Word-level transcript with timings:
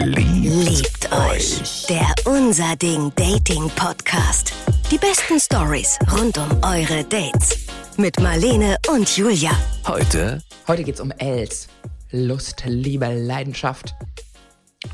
Liebt 0.00 1.10
euch. 1.12 1.86
Der 1.88 2.14
Unser 2.24 2.76
Ding 2.76 3.12
Dating 3.16 3.68
Podcast. 3.70 4.52
Die 4.92 4.98
besten 4.98 5.40
Stories 5.40 5.98
rund 6.12 6.38
um 6.38 6.48
eure 6.62 7.02
Dates. 7.02 7.66
Mit 7.96 8.20
Marlene 8.20 8.76
und 8.92 9.16
Julia. 9.16 9.50
Heute 9.86 10.40
Heute 10.68 10.84
geht's 10.84 11.00
um 11.00 11.10
Els. 11.12 11.68
Lust, 12.12 12.62
Liebe, 12.64 13.12
Leidenschaft 13.12 13.96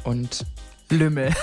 und 0.05 0.47
Lümmel. 0.89 1.35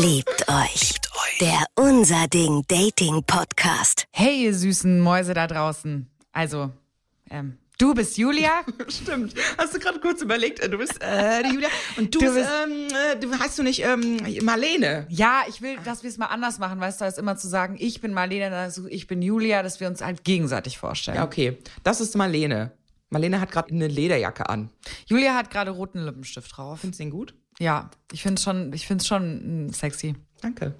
Liebt 0.00 0.48
euch. 0.48 0.94
Der 1.40 1.64
Unser 1.76 2.26
Ding 2.26 2.64
Dating 2.66 3.22
Podcast. 3.24 4.06
Hey, 4.10 4.44
ihr 4.46 4.54
süßen 4.54 5.00
Mäuse 5.00 5.32
da 5.32 5.46
draußen. 5.46 6.10
Also, 6.32 6.72
ähm, 7.30 7.58
du 7.82 7.94
bist 7.94 8.16
Julia. 8.16 8.62
Stimmt. 8.88 9.34
Hast 9.58 9.74
du 9.74 9.78
gerade 9.78 9.98
kurz 10.00 10.22
überlegt, 10.22 10.60
äh, 10.60 10.68
du 10.70 10.78
bist 10.78 11.02
äh, 11.02 11.42
die 11.42 11.54
Julia 11.54 11.68
und 11.96 12.14
du, 12.14 12.18
Du 12.20 12.26
bist, 12.26 12.36
bist- 12.36 12.50
ähm, 12.64 12.88
äh, 13.12 13.18
du 13.18 13.38
heißt 13.38 13.58
du 13.58 13.62
nicht 13.62 13.82
ähm, 13.84 14.18
Marlene. 14.42 15.06
Ja, 15.10 15.42
ich 15.48 15.60
will, 15.62 15.76
dass 15.84 16.02
wir 16.02 16.10
es 16.10 16.18
mal 16.18 16.26
anders 16.26 16.58
machen, 16.58 16.78
weißt 16.80 17.00
du, 17.00 17.04
als 17.04 17.18
immer 17.18 17.36
zu 17.36 17.48
sagen, 17.48 17.76
ich 17.78 18.00
bin 18.00 18.12
Marlene, 18.12 18.54
also 18.56 18.86
ich 18.88 19.06
bin 19.06 19.20
Julia, 19.22 19.62
dass 19.62 19.80
wir 19.80 19.88
uns 19.88 20.00
halt 20.02 20.24
gegenseitig 20.24 20.78
vorstellen. 20.78 21.16
Ja, 21.16 21.24
okay. 21.24 21.58
Das 21.82 22.00
ist 22.00 22.14
Marlene. 22.16 22.72
Marlene 23.10 23.40
hat 23.40 23.50
gerade 23.50 23.70
eine 23.70 23.88
Lederjacke 23.88 24.48
an. 24.48 24.70
Julia 25.06 25.34
hat 25.34 25.50
gerade 25.50 25.70
roten 25.72 25.98
Lippenstift 26.04 26.56
drauf. 26.56 26.80
Findest 26.80 27.00
du 27.00 27.04
den 27.04 27.10
gut? 27.10 27.34
Ja, 27.58 27.90
ich 28.10 28.22
finde 28.22 28.40
schon, 28.40 28.72
ich 28.72 28.86
finde 28.86 29.04
schon 29.04 29.66
mm, 29.66 29.72
sexy. 29.72 30.14
Danke. 30.40 30.74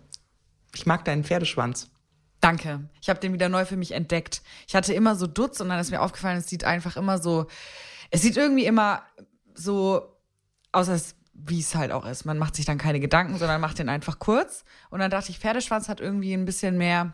Ich 0.75 0.87
mag 0.87 1.05
deinen 1.05 1.25
Pferdeschwanz. 1.25 1.91
Danke. 2.43 2.81
Ich 3.01 3.09
habe 3.09 3.21
den 3.21 3.33
wieder 3.33 3.49
neu 3.49 3.65
für 3.65 3.77
mich 3.77 3.93
entdeckt. 3.93 4.43
Ich 4.67 4.75
hatte 4.75 4.93
immer 4.93 5.15
so 5.15 5.29
Dutz 5.29 5.61
und 5.61 5.69
dann 5.69 5.79
ist 5.79 5.93
mir 5.93 6.03
aufgefallen, 6.03 6.39
es 6.39 6.49
sieht 6.49 6.65
einfach 6.65 6.97
immer 6.97 7.19
so, 7.19 7.47
es 8.11 8.21
sieht 8.21 8.37
irgendwie 8.37 8.67
immer 8.67 9.03
so 9.55 10.17
aus, 10.73 10.89
als 10.89 11.15
wie 11.35 11.61
es 11.61 11.75
halt 11.77 11.93
auch 11.93 12.05
ist. 12.05 12.25
Man 12.25 12.39
macht 12.39 12.57
sich 12.57 12.65
dann 12.65 12.79
keine 12.79 12.99
Gedanken, 12.99 13.39
sondern 13.39 13.61
macht 13.61 13.79
den 13.79 13.89
einfach 13.89 14.19
kurz. 14.19 14.65
Und 14.91 14.99
dann 14.99 15.11
dachte 15.11 15.31
ich, 15.31 15.39
Pferdeschwanz 15.39 15.89
hat 15.89 16.01
irgendwie 16.01 16.33
ein 16.35 16.45
bisschen 16.45 16.77
mehr. 16.77 17.13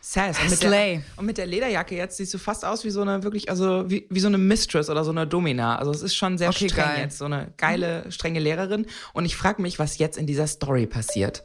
Sass. 0.00 0.38
Und 0.40 0.48
mit, 0.48 0.58
Slay. 0.58 0.96
der, 0.96 1.04
und 1.18 1.26
mit 1.26 1.36
der 1.36 1.46
Lederjacke 1.46 1.94
jetzt 1.94 2.16
siehst 2.16 2.32
du 2.32 2.38
fast 2.38 2.64
aus 2.64 2.84
wie 2.84 2.90
so 2.90 3.02
eine 3.02 3.22
wirklich, 3.22 3.50
also 3.50 3.88
wie, 3.90 4.06
wie 4.08 4.20
so 4.20 4.28
eine 4.28 4.38
Mistress 4.38 4.88
oder 4.88 5.04
so 5.04 5.10
eine 5.10 5.26
Domina. 5.26 5.76
Also 5.76 5.90
es 5.90 6.00
ist 6.00 6.14
schon 6.14 6.38
sehr 6.38 6.48
Okay, 6.48 6.70
streng 6.70 6.84
geil. 6.86 7.00
jetzt. 7.00 7.18
So 7.18 7.26
eine 7.26 7.52
geile, 7.58 8.10
strenge 8.10 8.40
Lehrerin. 8.40 8.86
Und 9.12 9.26
ich 9.26 9.36
frage 9.36 9.60
mich, 9.60 9.78
was 9.78 9.98
jetzt 9.98 10.16
in 10.16 10.26
dieser 10.26 10.46
Story 10.46 10.86
passiert. 10.86 11.44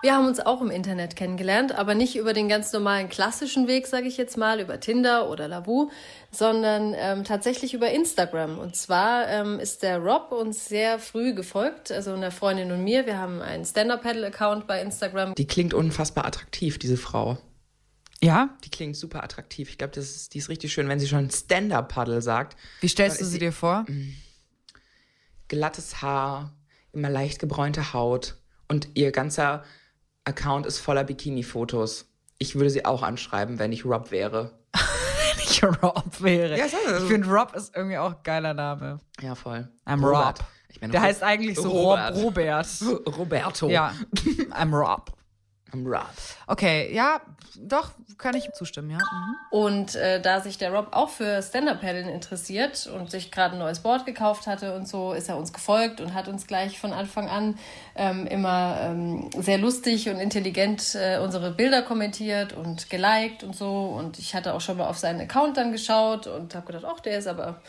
Wir 0.00 0.14
haben 0.14 0.26
uns 0.28 0.38
auch 0.38 0.60
im 0.60 0.70
Internet 0.70 1.16
kennengelernt, 1.16 1.72
aber 1.72 1.94
nicht 1.96 2.14
über 2.14 2.32
den 2.32 2.48
ganz 2.48 2.72
normalen 2.72 3.08
klassischen 3.08 3.66
Weg, 3.66 3.88
sage 3.88 4.06
ich 4.06 4.16
jetzt 4.16 4.36
mal, 4.36 4.60
über 4.60 4.78
Tinder 4.78 5.28
oder 5.28 5.48
Labu, 5.48 5.90
sondern 6.30 6.94
ähm, 6.96 7.24
tatsächlich 7.24 7.74
über 7.74 7.90
Instagram. 7.90 8.60
Und 8.60 8.76
zwar 8.76 9.26
ähm, 9.28 9.58
ist 9.58 9.82
der 9.82 9.98
Rob 9.98 10.30
uns 10.30 10.66
sehr 10.68 11.00
früh 11.00 11.34
gefolgt, 11.34 11.90
also 11.90 12.12
eine 12.12 12.30
Freundin 12.30 12.70
und 12.70 12.84
mir. 12.84 13.06
Wir 13.06 13.18
haben 13.18 13.42
einen 13.42 13.64
Stand-Up-Paddle-Account 13.64 14.68
bei 14.68 14.80
Instagram. 14.80 15.34
Die 15.34 15.48
klingt 15.48 15.74
unfassbar 15.74 16.26
attraktiv, 16.26 16.78
diese 16.78 16.96
Frau. 16.96 17.36
Ja? 18.22 18.56
Die 18.64 18.70
klingt 18.70 18.96
super 18.96 19.24
attraktiv. 19.24 19.68
Ich 19.68 19.78
glaube, 19.78 19.94
die 19.94 20.38
ist 20.38 20.48
richtig 20.48 20.72
schön, 20.72 20.88
wenn 20.88 21.00
sie 21.00 21.08
schon 21.08 21.28
Stand-Up-Paddle 21.28 22.22
sagt. 22.22 22.56
Wie 22.80 22.88
stellst 22.88 23.20
du 23.20 23.24
sie 23.24 23.32
sie- 23.32 23.38
dir 23.40 23.52
vor? 23.52 23.84
Glattes 25.48 26.02
Haar, 26.02 26.52
immer 26.92 27.10
leicht 27.10 27.40
gebräunte 27.40 27.92
Haut 27.92 28.36
und 28.68 28.88
ihr 28.94 29.10
ganzer 29.12 29.64
Account 30.28 30.66
ist 30.66 30.78
voller 30.78 31.04
Bikini-Fotos. 31.04 32.06
Ich 32.38 32.54
würde 32.54 32.70
sie 32.70 32.84
auch 32.84 33.02
anschreiben, 33.02 33.58
wenn 33.58 33.72
ich 33.72 33.84
Rob 33.84 34.10
wäre. 34.10 34.52
Wenn 34.74 35.44
ich 35.44 35.62
Rob 35.82 36.20
wäre. 36.22 36.56
Ja, 36.56 36.64
also- 36.64 37.04
ich 37.04 37.10
finde, 37.10 37.28
Rob 37.28 37.54
ist 37.54 37.74
irgendwie 37.74 37.98
auch 37.98 38.10
ein 38.10 38.22
geiler 38.22 38.54
Name. 38.54 38.98
Ja, 39.20 39.34
voll. 39.34 39.68
I'm 39.86 40.00
Robert. 40.04 40.38
Rob. 40.40 40.44
Ich 40.68 40.80
meine, 40.80 40.92
Der 40.92 41.00
Ro- 41.00 41.06
heißt 41.06 41.22
eigentlich 41.22 41.56
so 41.56 41.68
Robert. 41.70 42.14
Rob 42.16 42.24
Robert. 42.36 42.66
Roberto. 43.18 43.68
Ja, 43.68 43.92
I'm 44.52 44.72
Rob. 44.74 45.10
I'm 45.72 45.86
Rob. 45.86 46.08
Okay, 46.46 46.94
ja, 46.94 47.20
doch, 47.56 47.90
kann 48.16 48.34
ich 48.34 48.50
zustimmen, 48.52 48.90
ja. 48.90 48.98
Mhm. 48.98 49.36
Und 49.50 49.94
äh, 49.96 50.20
da 50.20 50.40
sich 50.40 50.58
der 50.58 50.72
Rob 50.72 50.88
auch 50.92 51.10
für 51.10 51.42
Stand-Up-Paddeln 51.42 52.08
interessiert 52.08 52.86
und 52.86 53.10
sich 53.10 53.30
gerade 53.30 53.54
ein 53.54 53.58
neues 53.58 53.80
Board 53.80 54.06
gekauft 54.06 54.46
hatte 54.46 54.74
und 54.74 54.88
so, 54.88 55.12
ist 55.12 55.28
er 55.28 55.36
uns 55.36 55.52
gefolgt 55.52 56.00
und 56.00 56.14
hat 56.14 56.28
uns 56.28 56.46
gleich 56.46 56.78
von 56.78 56.92
Anfang 56.92 57.28
an 57.28 57.58
ähm, 57.96 58.26
immer 58.26 58.78
ähm, 58.82 59.30
sehr 59.38 59.58
lustig 59.58 60.08
und 60.08 60.18
intelligent 60.18 60.94
äh, 60.94 61.18
unsere 61.18 61.50
Bilder 61.50 61.82
kommentiert 61.82 62.54
und 62.54 62.88
geliked 62.88 63.42
und 63.44 63.54
so. 63.54 63.94
Und 63.96 64.18
ich 64.18 64.34
hatte 64.34 64.54
auch 64.54 64.60
schon 64.60 64.78
mal 64.78 64.88
auf 64.88 64.98
seinen 64.98 65.20
Account 65.20 65.56
dann 65.56 65.72
geschaut 65.72 66.26
und 66.26 66.54
habe 66.54 66.66
gedacht, 66.66 66.84
ach, 66.86 67.00
der 67.00 67.18
ist 67.18 67.26
aber, 67.26 67.60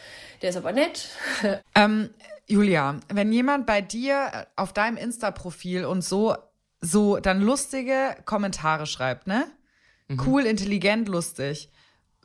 der 0.41 0.51
ist 0.51 0.57
aber 0.57 0.71
nett. 0.71 1.09
Ähm, 1.75 2.09
Julia, 2.47 2.99
wenn 3.09 3.31
jemand 3.31 3.67
bei 3.67 3.79
dir 3.79 4.47
auf 4.55 4.73
deinem 4.73 4.97
Insta-Profil 4.97 5.85
und 5.85 6.03
so, 6.03 6.35
so 6.81 7.17
dann 7.17 7.41
lustige 7.41 8.15
Kommentare 8.25 8.85
schreibt, 8.85 9.27
ne? 9.27 9.45
Cool, 10.25 10.45
intelligent, 10.45 11.07
lustig. 11.07 11.69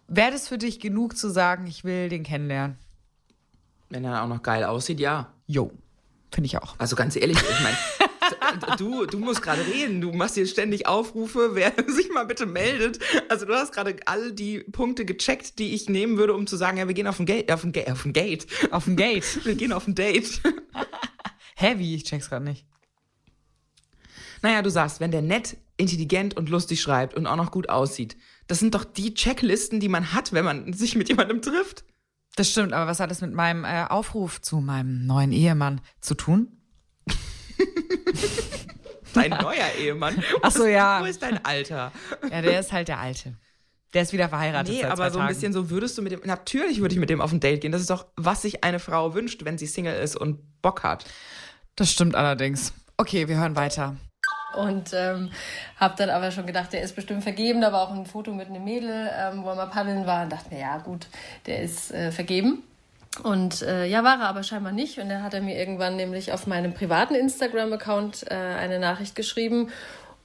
Wäre 0.08 0.32
das 0.32 0.48
für 0.48 0.56
dich 0.56 0.80
genug 0.80 1.18
zu 1.18 1.28
sagen, 1.28 1.66
ich 1.66 1.84
will 1.84 2.08
den 2.08 2.22
kennenlernen? 2.22 2.78
Wenn 3.90 4.04
er 4.04 4.22
auch 4.22 4.28
noch 4.28 4.42
geil 4.42 4.64
aussieht, 4.64 5.00
ja. 5.00 5.32
Jo, 5.46 5.70
finde 6.32 6.46
ich 6.46 6.56
auch. 6.56 6.76
Also 6.78 6.96
ganz 6.96 7.14
ehrlich, 7.14 7.36
ich 7.38 7.60
meine, 7.60 7.76
du, 8.78 9.04
du 9.04 9.18
musst 9.18 9.42
gerade 9.42 9.66
reden. 9.66 10.00
Du 10.00 10.12
machst 10.12 10.34
hier 10.34 10.46
ständig 10.46 10.86
Aufrufe, 10.86 11.50
wer 11.54 11.72
sich 11.86 12.10
mal 12.10 12.24
bitte 12.24 12.46
meldet. 12.46 12.98
Also 13.28 13.44
du 13.44 13.54
hast 13.54 13.72
gerade 13.72 13.96
all 14.06 14.32
die 14.32 14.60
Punkte 14.60 15.04
gecheckt, 15.04 15.58
die 15.58 15.74
ich 15.74 15.88
nehmen 15.88 16.16
würde, 16.16 16.34
um 16.34 16.46
zu 16.46 16.56
sagen, 16.56 16.78
ja, 16.78 16.88
wir 16.88 16.94
gehen 16.94 17.06
auf 17.06 17.20
ein 17.20 17.26
Gate, 17.26 17.50
auf 17.52 17.64
ein, 17.64 17.72
Ga 17.72 17.92
auf 17.92 18.04
ein 18.04 18.12
Gate. 18.12 18.46
Auf 18.70 18.84
dem 18.84 18.96
Gate. 18.96 19.24
Wir 19.44 19.54
gehen 19.54 19.72
auf 19.72 19.86
ein 19.86 19.94
Date. 19.94 20.40
Hä, 21.56 21.74
wie? 21.76 21.94
Ich 21.94 22.04
check's 22.04 22.30
gerade 22.30 22.44
nicht. 22.44 22.64
Naja, 24.44 24.60
du 24.60 24.70
sagst, 24.70 25.00
wenn 25.00 25.10
der 25.10 25.22
nett, 25.22 25.56
intelligent 25.78 26.36
und 26.36 26.50
lustig 26.50 26.82
schreibt 26.82 27.14
und 27.14 27.26
auch 27.26 27.36
noch 27.36 27.50
gut 27.50 27.70
aussieht, 27.70 28.14
das 28.46 28.58
sind 28.58 28.74
doch 28.74 28.84
die 28.84 29.14
Checklisten, 29.14 29.80
die 29.80 29.88
man 29.88 30.12
hat, 30.12 30.34
wenn 30.34 30.44
man 30.44 30.74
sich 30.74 30.96
mit 30.96 31.08
jemandem 31.08 31.40
trifft. 31.40 31.82
Das 32.36 32.50
stimmt, 32.50 32.74
aber 32.74 32.86
was 32.86 33.00
hat 33.00 33.10
das 33.10 33.22
mit 33.22 33.32
meinem 33.32 33.64
äh, 33.64 33.86
Aufruf 33.88 34.42
zu 34.42 34.58
meinem 34.58 35.06
neuen 35.06 35.32
Ehemann 35.32 35.80
zu 36.02 36.14
tun? 36.14 36.60
Dein 39.14 39.30
neuer 39.30 39.72
Ehemann. 39.80 40.22
Ach 40.42 40.50
so, 40.50 40.66
ja. 40.66 41.00
Wo 41.00 41.06
ist 41.06 41.22
dein 41.22 41.42
Alter? 41.42 41.90
Ja, 42.30 42.42
der 42.42 42.60
ist 42.60 42.70
halt 42.70 42.88
der 42.88 42.98
Alte. 42.98 43.38
Der 43.94 44.02
ist 44.02 44.12
wieder 44.12 44.28
verheiratet 44.28 44.74
Nee, 44.74 44.84
aber 44.84 45.10
so 45.10 45.20
ein 45.20 45.26
Tagen. 45.26 45.34
bisschen 45.34 45.52
so 45.54 45.70
würdest 45.70 45.96
du 45.96 46.02
mit 46.02 46.12
dem. 46.12 46.20
Natürlich 46.24 46.80
würde 46.80 46.92
ich 46.92 47.00
mit 47.00 47.08
dem 47.08 47.22
auf 47.22 47.32
ein 47.32 47.40
Date 47.40 47.62
gehen. 47.62 47.72
Das 47.72 47.80
ist 47.80 47.90
doch, 47.90 48.08
was 48.16 48.42
sich 48.42 48.62
eine 48.62 48.78
Frau 48.78 49.14
wünscht, 49.14 49.46
wenn 49.46 49.56
sie 49.56 49.68
Single 49.68 49.98
ist 50.02 50.16
und 50.16 50.60
Bock 50.60 50.82
hat. 50.82 51.06
Das 51.76 51.90
stimmt 51.90 52.14
allerdings. 52.14 52.74
Okay, 52.98 53.28
wir 53.28 53.38
hören 53.38 53.56
weiter. 53.56 53.96
Und 54.56 54.92
ähm, 54.94 55.30
habe 55.78 55.94
dann 55.96 56.10
aber 56.10 56.30
schon 56.30 56.46
gedacht, 56.46 56.72
der 56.72 56.82
ist 56.82 56.96
bestimmt 56.96 57.22
vergeben. 57.22 57.60
Da 57.60 57.72
war 57.72 57.82
auch 57.82 57.92
ein 57.92 58.06
Foto 58.06 58.32
mit 58.32 58.48
einem 58.48 58.64
Mädel, 58.64 59.10
ähm, 59.18 59.42
wo 59.44 59.48
er 59.48 59.56
mal 59.56 59.66
paddeln 59.66 60.06
war. 60.06 60.24
Und 60.24 60.32
dachte 60.32 60.52
mir, 60.52 60.60
ja 60.60 60.78
gut, 60.78 61.06
der 61.46 61.62
ist 61.62 61.92
äh, 61.92 62.12
vergeben. 62.12 62.62
Und 63.22 63.62
äh, 63.62 63.86
ja, 63.86 64.02
war 64.02 64.20
er 64.20 64.28
aber 64.28 64.42
scheinbar 64.42 64.72
nicht. 64.72 64.98
Und 64.98 65.08
dann 65.08 65.22
hat 65.22 65.34
er 65.34 65.40
mir 65.40 65.56
irgendwann 65.56 65.96
nämlich 65.96 66.32
auf 66.32 66.46
meinem 66.46 66.74
privaten 66.74 67.14
Instagram-Account 67.14 68.30
äh, 68.30 68.34
eine 68.34 68.78
Nachricht 68.78 69.14
geschrieben, 69.14 69.70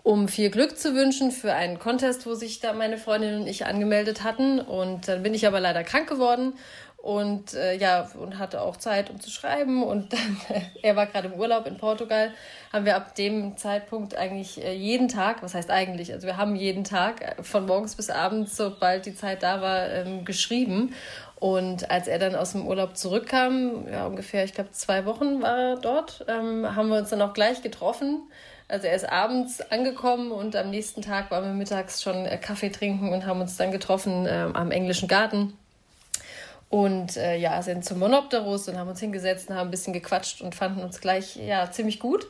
um 0.01 0.27
viel 0.27 0.49
Glück 0.49 0.77
zu 0.77 0.95
wünschen 0.95 1.31
für 1.31 1.53
einen 1.53 1.77
Contest, 1.77 2.25
wo 2.25 2.33
sich 2.33 2.59
da 2.61 2.73
meine 2.73 2.97
Freundin 2.97 3.41
und 3.41 3.47
ich 3.47 3.65
angemeldet 3.65 4.23
hatten. 4.23 4.59
Und 4.59 5.07
dann 5.07 5.21
bin 5.21 5.33
ich 5.33 5.45
aber 5.45 5.59
leider 5.59 5.83
krank 5.83 6.09
geworden 6.09 6.53
und 7.01 7.53
äh, 7.53 7.77
ja, 7.77 8.09
und 8.19 8.37
hatte 8.39 8.61
auch 8.61 8.75
Zeit, 8.75 9.09
um 9.09 9.19
zu 9.19 9.29
schreiben. 9.29 9.83
Und 9.83 10.11
dann, 10.11 10.37
er 10.83 10.95
war 10.95 11.07
gerade 11.07 11.29
im 11.29 11.33
Urlaub 11.33 11.65
in 11.65 11.77
Portugal, 11.77 12.33
haben 12.73 12.85
wir 12.85 12.95
ab 12.95 13.15
dem 13.15 13.55
Zeitpunkt 13.57 14.15
eigentlich 14.15 14.63
äh, 14.63 14.73
jeden 14.73 15.07
Tag, 15.07 15.41
was 15.41 15.53
heißt 15.53 15.71
eigentlich, 15.71 16.11
also 16.11 16.27
wir 16.27 16.37
haben 16.37 16.55
jeden 16.55 16.83
Tag 16.83 17.21
äh, 17.21 17.43
von 17.43 17.65
morgens 17.65 17.95
bis 17.95 18.09
abends, 18.09 18.57
sobald 18.57 19.05
die 19.05 19.15
Zeit 19.15 19.43
da 19.43 19.61
war, 19.61 19.89
ähm, 19.89 20.25
geschrieben. 20.25 20.93
Und 21.39 21.89
als 21.89 22.09
er 22.09 22.19
dann 22.19 22.35
aus 22.35 22.51
dem 22.51 22.67
Urlaub 22.67 22.97
zurückkam, 22.97 23.87
ja 23.89 24.05
ungefähr, 24.05 24.43
ich 24.43 24.53
glaube 24.53 24.71
zwei 24.71 25.05
Wochen 25.05 25.41
war 25.41 25.57
er 25.57 25.75
dort, 25.77 26.25
ähm, 26.27 26.75
haben 26.75 26.89
wir 26.89 26.97
uns 26.97 27.09
dann 27.09 27.21
auch 27.21 27.33
gleich 27.33 27.61
getroffen. 27.61 28.23
Also 28.67 28.87
er 28.87 28.95
ist 28.95 29.09
abends 29.09 29.61
angekommen 29.71 30.31
und 30.31 30.57
am 30.57 30.69
nächsten 30.69 31.01
Tag 31.01 31.31
waren 31.31 31.45
wir 31.45 31.53
mittags 31.53 32.03
schon 32.03 32.25
äh, 32.25 32.37
Kaffee 32.37 32.69
trinken 32.69 33.13
und 33.13 33.25
haben 33.25 33.39
uns 33.39 33.55
dann 33.55 33.71
getroffen 33.71 34.27
ähm, 34.29 34.53
am 34.53 34.71
englischen 34.71 35.07
Garten. 35.07 35.53
Und 36.69 37.17
äh, 37.17 37.35
ja, 37.37 37.61
sind 37.63 37.83
zum 37.83 37.99
Monopteros 37.99 38.67
und 38.67 38.77
haben 38.77 38.89
uns 38.89 38.99
hingesetzt 38.99 39.49
und 39.49 39.55
haben 39.55 39.69
ein 39.69 39.71
bisschen 39.71 39.93
gequatscht 39.93 40.41
und 40.41 40.53
fanden 40.53 40.81
uns 40.81 41.01
gleich 41.01 41.35
ja 41.35 41.71
ziemlich 41.71 41.99
gut. 41.99 42.27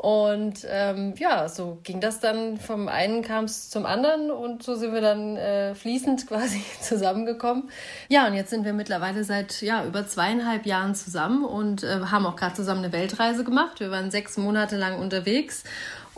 Und 0.00 0.64
ähm, 0.68 1.14
ja, 1.18 1.48
so 1.48 1.78
ging 1.82 2.00
das 2.00 2.20
dann. 2.20 2.56
Vom 2.56 2.86
einen 2.86 3.22
kam 3.22 3.44
es 3.44 3.68
zum 3.68 3.84
anderen 3.84 4.30
und 4.30 4.62
so 4.62 4.76
sind 4.76 4.94
wir 4.94 5.00
dann 5.00 5.36
äh, 5.36 5.74
fließend 5.74 6.26
quasi 6.28 6.62
zusammengekommen. 6.80 7.68
Ja, 8.08 8.28
und 8.28 8.34
jetzt 8.34 8.50
sind 8.50 8.64
wir 8.64 8.72
mittlerweile 8.72 9.24
seit 9.24 9.60
ja, 9.60 9.84
über 9.84 10.06
zweieinhalb 10.06 10.66
Jahren 10.66 10.94
zusammen 10.94 11.44
und 11.44 11.82
äh, 11.82 12.00
haben 12.12 12.26
auch 12.26 12.36
gerade 12.36 12.54
zusammen 12.54 12.84
eine 12.84 12.92
Weltreise 12.92 13.42
gemacht. 13.42 13.80
Wir 13.80 13.90
waren 13.90 14.12
sechs 14.12 14.36
Monate 14.36 14.76
lang 14.76 15.00
unterwegs. 15.00 15.64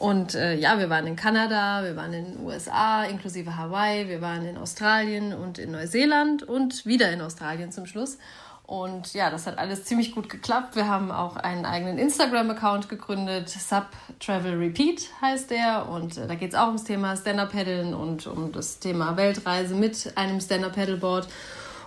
Und 0.01 0.35
äh, 0.35 0.55
ja, 0.55 0.79
wir 0.79 0.89
waren 0.89 1.07
in 1.07 1.15
Kanada, 1.15 1.85
wir 1.85 1.95
waren 1.95 2.15
in 2.15 2.33
den 2.33 2.43
USA, 2.43 3.05
inklusive 3.05 3.59
Hawaii, 3.59 4.09
wir 4.09 4.23
waren 4.23 4.47
in 4.47 4.57
Australien 4.57 5.35
und 5.35 5.59
in 5.59 5.73
Neuseeland 5.73 6.43
und 6.43 6.87
wieder 6.87 7.13
in 7.13 7.21
Australien 7.21 7.71
zum 7.71 7.85
Schluss. 7.85 8.17
Und 8.63 9.13
ja, 9.13 9.29
das 9.29 9.47
hat 9.47 9.59
alles 9.59 9.85
ziemlich 9.85 10.15
gut 10.15 10.31
geklappt. 10.31 10.75
Wir 10.75 10.89
haben 10.89 11.11
auch 11.11 11.37
einen 11.37 11.67
eigenen 11.67 11.99
Instagram-Account 11.99 12.89
gegründet. 12.89 13.51
Sub 13.51 13.89
Travel 14.21 14.55
Repeat 14.55 15.03
heißt 15.21 15.51
der. 15.51 15.87
Und 15.91 16.17
äh, 16.17 16.27
da 16.27 16.35
geht 16.35 16.55
es 16.55 16.59
auch 16.59 16.69
ums 16.69 16.85
Thema 16.85 17.15
Stand-Up-Paddeln 17.15 17.93
und 17.93 18.27
um 18.27 18.53
das 18.53 18.79
Thema 18.79 19.19
Weltreise 19.19 19.75
mit 19.75 20.17
einem 20.17 20.41
Stand-Up-Paddleboard. 20.41 21.29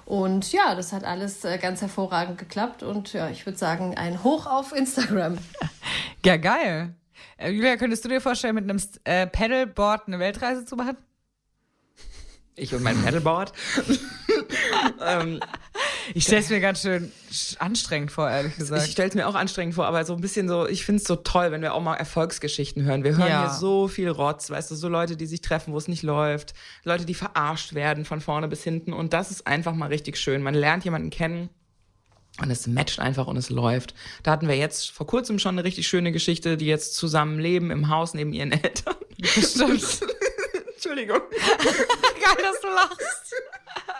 Und 0.05 0.51
ja, 0.51 0.75
das 0.75 0.93
hat 0.93 1.03
alles 1.03 1.43
äh, 1.45 1.57
ganz 1.57 1.81
hervorragend 1.81 2.37
geklappt. 2.37 2.83
Und 2.83 3.11
ja, 3.13 3.27
ich 3.29 3.47
würde 3.47 3.57
sagen, 3.57 3.97
ein 3.97 4.23
Hoch 4.23 4.45
auf 4.45 4.71
Instagram. 4.71 5.39
Ja, 6.25 6.37
geil. 6.37 6.95
Äh, 7.37 7.51
Julia, 7.51 7.77
könntest 7.77 8.05
du 8.05 8.09
dir 8.09 8.21
vorstellen, 8.21 8.55
mit 8.55 8.69
einem 8.69 8.81
äh, 9.03 9.27
Paddleboard 9.27 10.07
eine 10.07 10.19
Weltreise 10.19 10.65
zu 10.65 10.75
machen? 10.75 10.97
Ich 12.55 12.73
und 12.73 12.83
mein 12.83 13.01
Paddleboard. 13.01 13.51
ähm, 15.05 15.39
ich 16.13 16.25
stelle 16.25 16.41
es 16.41 16.49
mir 16.49 16.59
ganz 16.59 16.81
schön 16.81 17.11
anstrengend 17.57 18.11
vor, 18.11 18.29
ehrlich 18.29 18.55
gesagt. 18.55 18.85
Ich 18.85 18.91
stelle 18.91 19.09
es 19.09 19.15
mir 19.15 19.27
auch 19.27 19.33
anstrengend 19.33 19.73
vor, 19.73 19.87
aber 19.87 20.05
so 20.05 20.13
ein 20.13 20.21
bisschen 20.21 20.47
so, 20.47 20.67
ich 20.67 20.85
finde 20.85 21.01
es 21.01 21.07
so 21.07 21.15
toll, 21.15 21.51
wenn 21.51 21.61
wir 21.61 21.73
auch 21.73 21.81
mal 21.81 21.95
Erfolgsgeschichten 21.95 22.83
hören. 22.83 23.03
Wir 23.03 23.17
hören 23.17 23.29
ja. 23.29 23.41
hier 23.41 23.53
so 23.53 23.87
viel 23.87 24.09
Rotz, 24.09 24.51
weißt 24.51 24.69
du, 24.69 24.75
so 24.75 24.87
Leute, 24.87 25.17
die 25.17 25.25
sich 25.25 25.41
treffen, 25.41 25.73
wo 25.73 25.77
es 25.77 25.87
nicht 25.87 26.03
läuft, 26.03 26.53
Leute, 26.83 27.05
die 27.05 27.15
verarscht 27.15 27.73
werden 27.73 28.05
von 28.05 28.21
vorne 28.21 28.47
bis 28.47 28.63
hinten. 28.63 28.93
Und 28.93 29.13
das 29.13 29.31
ist 29.31 29.47
einfach 29.47 29.73
mal 29.73 29.87
richtig 29.87 30.17
schön. 30.17 30.43
Man 30.43 30.53
lernt 30.53 30.83
jemanden 30.83 31.09
kennen. 31.09 31.49
Und 32.41 32.49
es 32.49 32.65
matcht 32.65 32.99
einfach 32.99 33.27
und 33.27 33.37
es 33.37 33.49
läuft. 33.49 33.93
Da 34.23 34.31
hatten 34.31 34.47
wir 34.47 34.55
jetzt 34.55 34.91
vor 34.91 35.05
kurzem 35.05 35.37
schon 35.37 35.55
eine 35.55 35.63
richtig 35.63 35.87
schöne 35.87 36.11
Geschichte, 36.11 36.57
die 36.57 36.65
jetzt 36.65 36.95
zusammen 36.95 37.39
leben 37.39 37.69
im 37.69 37.89
Haus 37.89 38.15
neben 38.15 38.33
ihren 38.33 38.51
Eltern. 38.51 38.95
Stimmt. 39.21 40.01
Entschuldigung. 40.73 41.21
Geil, 41.29 42.37
dass 42.41 42.59
du 42.61 42.67
lachst. 42.67 43.33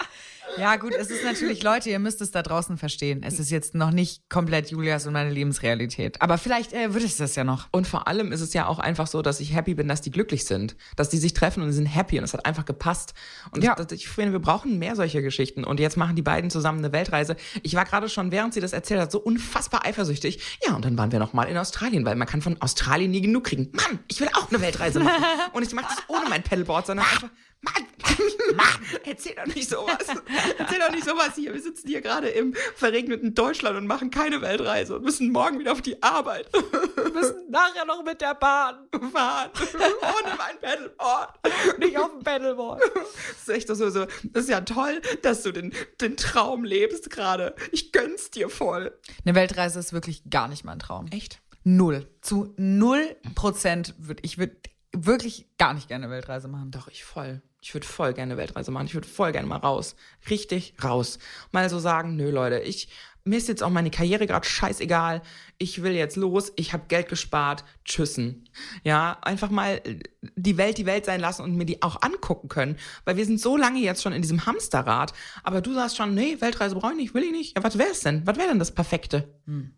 Ja, 0.58 0.76
gut, 0.76 0.94
es 0.94 1.10
ist 1.10 1.24
natürlich, 1.24 1.64
Leute, 1.64 1.90
ihr 1.90 2.00
müsst 2.00 2.22
es 2.22 2.32
da 2.32 2.42
draußen 2.42 2.78
verstehen. 2.78 3.24
Es 3.24 3.40
ist 3.40 3.50
jetzt 3.50 3.74
noch 3.74 3.92
nicht 3.92 4.30
komplett 4.30 4.70
Julias 4.70 5.08
und 5.08 5.14
meine 5.14 5.32
Lebensrealität. 5.32 6.22
Aber 6.22 6.38
vielleicht 6.38 6.74
äh, 6.74 6.94
wird 6.94 7.04
es 7.04 7.18
das 7.18 7.36
ja 7.36 7.44
noch. 7.44 7.68
Und 7.72 7.88
vor 7.88 8.08
allem 8.08 8.32
ist 8.32 8.42
es 8.42 8.54
ja 8.54 8.68
auch 8.68 8.80
einfach 8.80 9.08
so, 9.08 9.22
dass 9.22 9.40
ich 9.40 9.56
happy 9.56 9.74
bin, 9.74 9.88
dass 9.88 10.02
die 10.02 10.12
glücklich 10.12 10.46
sind. 10.46 10.76
Dass 10.96 11.10
die 11.10 11.18
sich 11.18 11.34
treffen 11.34 11.64
und 11.64 11.72
sie 11.72 11.78
sind 11.78 11.88
happy 11.88 12.20
und 12.20 12.24
es 12.24 12.34
hat 12.34 12.46
einfach 12.46 12.66
gepasst. 12.66 13.14
Und 13.52 13.64
ja. 13.64 13.76
das, 13.76 13.92
ich 13.92 14.08
finde, 14.08 14.32
wir 14.32 14.40
brauchen 14.40 14.78
mehr 14.78 14.96
solche 14.96 15.22
Geschichten. 15.22 15.64
Und 15.64 15.80
jetzt 15.80 15.98
machen 15.98 16.16
die 16.16 16.22
beiden 16.22 16.50
zusammen 16.50 16.80
eine 16.80 16.92
Weltreise. 16.92 17.36
Ich 17.64 17.76
war 17.76 17.86
gerade 17.86 18.10
schon, 18.10 18.32
während 18.32 18.54
sie 18.54 18.60
das 18.60 18.74
erzählt 18.74 19.02
hat, 19.02 19.12
so 19.12 19.20
unfassbar 19.20 19.86
eifersüchtig. 19.86 20.40
Ja, 20.68 20.76
und 20.76 20.86
dann 20.86 20.98
waren 20.98 21.12
wir 21.12 21.20
noch 21.20 21.34
mal 21.34 21.46
in 21.46 21.58
Australien, 21.58 22.06
weil 22.06 22.16
man 22.16 22.28
kann 22.28 22.42
von 22.42 22.62
Australien 22.62 23.12
nie 23.12 23.22
genug 23.22 23.46
kriegen. 23.46 23.72
Mann, 23.74 24.00
ich 24.08 24.20
will 24.20 24.30
auch 24.34 24.50
eine 24.50 24.62
Weltreise 24.62 25.00
machen. 25.00 25.24
und 25.54 25.64
ich 25.64 25.74
mache 25.74 25.88
das 25.90 26.04
ohne 26.08 26.30
mein 26.30 26.44
Pedalboard, 26.44 26.88
sondern 26.88 27.06
einfach 27.06 27.30
Mann, 27.64 27.86
Mann, 28.56 29.00
erzähl 29.06 29.36
doch 29.36 29.46
nicht 29.46 29.70
sowas. 29.70 30.06
Erzähl 30.58 30.80
doch 30.80 30.92
nicht 30.92 31.06
sowas 31.06 31.36
hier. 31.36 31.54
Wir 31.54 31.62
sitzen 31.62 31.88
hier 31.88 32.02
gerade 32.02 32.30
im 32.30 32.54
verregneten 32.76 33.34
Deutschland 33.34 33.78
und 33.78 33.88
machen 33.88 34.10
keine 34.10 34.42
Weltreise 34.42 34.96
und 34.96 35.04
müssen 35.04 35.32
morgen 35.32 35.60
wieder 35.60 35.72
auf 35.72 35.82
die 35.82 36.02
Arbeit. 36.02 36.48
Wir 36.54 37.12
müssen 37.12 37.50
nachher 37.50 37.86
noch 37.86 38.04
mit 38.04 38.22
der 38.22 38.36
Bahn 38.36 38.88
fahren. 39.12 39.52
Ohne 39.74 40.36
mein 40.38 40.58
Pedalboard. 40.60 41.40
Nicht 41.80 41.98
auf 41.98 42.12
dem 42.12 42.24
Pedalboard. 42.24 42.82
Das 42.82 43.42
ist 43.42 43.50
echt 43.50 43.68
so, 43.68 43.90
so. 43.90 44.06
Das 44.24 44.44
ist 44.44 44.50
ja 44.50 44.62
toll, 44.62 45.02
dass 45.22 45.44
du 45.44 45.52
den, 45.52 45.74
den 46.02 46.18
Traum 46.18 46.64
lebst 46.64 47.10
gerade. 47.10 47.56
Ich 47.72 47.92
gönn's 47.92 48.32
dir 48.32 48.50
voll. 48.50 48.98
Eine 49.26 49.36
Weltreise 49.36 49.80
ist 49.80 49.94
wirklich 49.94 50.30
gar 50.30 50.48
nicht 50.48 50.64
mein 50.64 50.80
Traum. 50.80 51.08
Echt? 51.12 51.40
Null. 51.64 52.08
Zu 52.22 52.54
null 52.58 53.16
Prozent 53.36 53.96
würde 53.98 54.22
ich 54.24 54.38
würde 54.38 54.56
wirklich 54.96 55.48
gar 55.58 55.74
nicht 55.74 55.88
gerne 55.88 56.10
Weltreise 56.10 56.48
machen. 56.48 56.72
Doch, 56.72 56.88
ich 56.88 57.04
voll. 57.04 57.42
Ich 57.64 57.74
würde 57.74 57.88
voll 57.88 58.14
gerne 58.14 58.36
Weltreise 58.36 58.72
machen. 58.72 58.88
Ich 58.88 58.94
würde 58.94 59.08
voll 59.08 59.32
gerne 59.32 59.48
mal 59.48 59.56
raus. 59.56 59.96
Richtig 60.30 60.74
raus. 60.84 61.18
Mal 61.54 61.70
so 61.70 61.80
sagen, 61.80 62.18
nö, 62.18 62.30
Leute, 62.30 62.60
ich, 62.60 62.90
mir 63.24 63.38
ist 63.38 63.48
jetzt 63.48 63.64
auch 63.64 63.70
meine 63.70 63.90
Karriere 63.90 64.28
gerade 64.28 64.46
scheißegal. 64.46 65.22
Ich 65.60 65.82
will 65.82 65.94
jetzt 65.94 66.18
los. 66.18 66.52
Ich 66.58 66.74
habe 66.74 66.84
Geld 66.90 67.08
gespart. 67.08 67.64
Tschüssen. 67.86 68.50
Ja, 68.84 69.18
einfach 69.22 69.50
mal 69.50 69.82
die 70.36 70.58
Welt 70.58 70.78
die 70.78 70.86
Welt 70.86 71.06
sein 71.06 71.22
lassen 71.22 71.42
und 71.44 71.56
mir 71.56 71.66
die 71.66 71.82
auch 71.82 72.02
angucken 72.02 72.50
können. 72.50 72.76
Weil 73.06 73.16
wir 73.16 73.26
sind 73.26 73.40
so 73.40 73.56
lange 73.56 73.80
jetzt 73.80 74.04
schon 74.04 74.12
in 74.12 74.22
diesem 74.22 74.46
Hamsterrad. 74.46 75.14
Aber 75.44 75.62
du 75.62 75.74
sagst 75.74 75.96
schon, 75.96 76.14
nee, 76.14 76.42
Weltreise 76.42 76.76
brauche 76.76 76.92
ich 76.92 76.98
nicht, 76.98 77.14
will 77.14 77.24
ich 77.24 77.32
nicht. 77.32 77.58
Ja, 77.58 77.64
was 77.64 77.78
wäre 77.78 77.92
es 77.92 78.02
denn? 78.02 78.28
Was 78.28 78.36
wäre 78.36 78.50
denn 78.50 78.60
das 78.60 78.72
Perfekte? 78.72 79.34
Hm. 79.46 79.74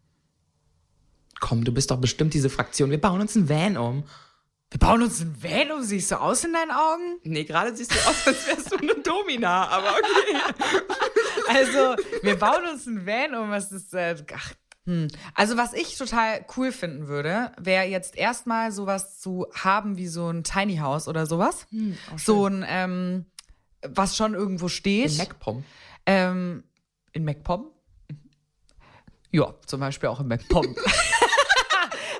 Komm, 1.39 1.63
du 1.63 1.71
bist 1.71 1.91
doch 1.91 2.01
bestimmt 2.01 2.33
diese 2.33 2.49
Fraktion. 2.49 2.89
Wir 2.89 2.99
bauen 2.99 3.21
uns 3.21 3.35
einen 3.35 3.47
Van 3.47 3.77
um. 3.77 4.05
Wir 4.71 4.79
bauen 4.79 5.03
uns 5.03 5.21
ein 5.21 5.35
Van 5.41 5.71
um. 5.71 5.83
Siehst 5.83 6.12
du 6.12 6.19
aus 6.19 6.44
in 6.44 6.53
deinen 6.53 6.71
Augen? 6.71 7.19
Nee, 7.23 7.44
gerade 7.44 7.75
siehst 7.75 7.91
du 7.91 8.00
aus, 8.09 8.27
als 8.27 8.47
wärst 8.47 8.71
du 8.71 8.77
eine 8.77 8.95
Domina, 8.95 9.67
aber 9.67 9.91
okay. 9.91 10.63
also, 11.47 11.95
wir 12.23 12.38
bauen 12.38 12.65
uns 12.73 12.85
ein 12.88 13.06
Van 13.06 13.35
um. 13.35 13.51
Was 13.51 13.71
ist, 13.71 13.94
äh, 13.94 14.15
ach, 14.33 14.53
hm. 14.85 15.07
Also, 15.33 15.57
was 15.57 15.73
ich 15.73 15.97
total 15.97 16.45
cool 16.57 16.71
finden 16.71 17.07
würde, 17.07 17.51
wäre 17.59 17.85
jetzt 17.85 18.15
erstmal 18.15 18.71
sowas 18.71 19.19
zu 19.19 19.47
haben 19.53 19.97
wie 19.97 20.07
so 20.07 20.29
ein 20.29 20.44
Tiny 20.44 20.77
House 20.77 21.07
oder 21.07 21.25
sowas. 21.25 21.65
Hm, 21.71 21.97
so 22.17 22.45
ein, 22.45 22.63
ähm, 22.67 23.25
was 23.81 24.15
schon 24.15 24.33
irgendwo 24.33 24.67
steht. 24.67 25.12
In 25.12 25.17
MacPom. 25.17 25.63
Ähm, 26.06 26.63
in 27.13 27.23
MacPom? 27.23 27.71
Ja, 29.31 29.53
zum 29.65 29.79
Beispiel 29.79 30.09
auch 30.09 30.19
in 30.19 30.27
MacPom. 30.27 30.75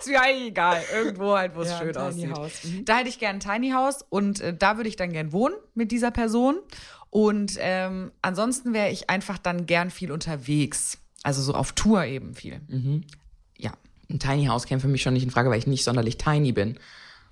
ist 0.06 0.12
mir 0.12 0.22
eigentlich 0.22 0.48
egal. 0.50 0.84
Irgendwo 0.94 1.36
halt, 1.36 1.56
wo 1.56 1.62
es 1.62 1.70
ja, 1.72 1.80
schön 1.80 1.98
aussieht. 1.98 2.32
House. 2.32 2.64
Mhm. 2.64 2.86
Da 2.86 2.98
hätte 2.98 3.10
ich 3.10 3.20
gerne 3.20 3.40
ein 3.40 3.40
Tiny 3.40 3.72
House 3.72 4.06
und 4.10 4.42
äh, 4.42 4.56
da 4.56 4.78
würde 4.78 4.90
ich 4.90 4.96
dann 4.96 5.12
gern 5.12 5.32
wohnen 5.32 5.56
mit 5.74 5.92
dieser 5.92 6.12
Person. 6.12 6.58
Und 7.10 7.58
ähm, 7.60 8.12
ansonsten 8.22 8.74
wäre 8.74 8.90
ich 8.90 9.10
einfach 9.10 9.38
dann 9.38 9.66
gern 9.66 9.90
viel 9.90 10.12
unterwegs. 10.12 10.98
Also 11.24 11.42
so 11.42 11.54
auf 11.54 11.72
Tour 11.72 12.04
eben 12.06 12.36
viel. 12.36 12.60
Mhm. 12.68 13.04
Ja. 13.58 13.72
Ein 14.10 14.20
Tiny 14.20 14.46
House 14.46 14.66
käme 14.66 14.82
für 14.82 14.88
mich 14.88 15.02
schon 15.02 15.14
nicht 15.14 15.24
in 15.24 15.32
Frage, 15.32 15.50
weil 15.50 15.58
ich 15.58 15.68
nicht 15.68 15.84
sonderlich 15.84 16.18
tiny 16.18 16.52
bin. 16.52 16.78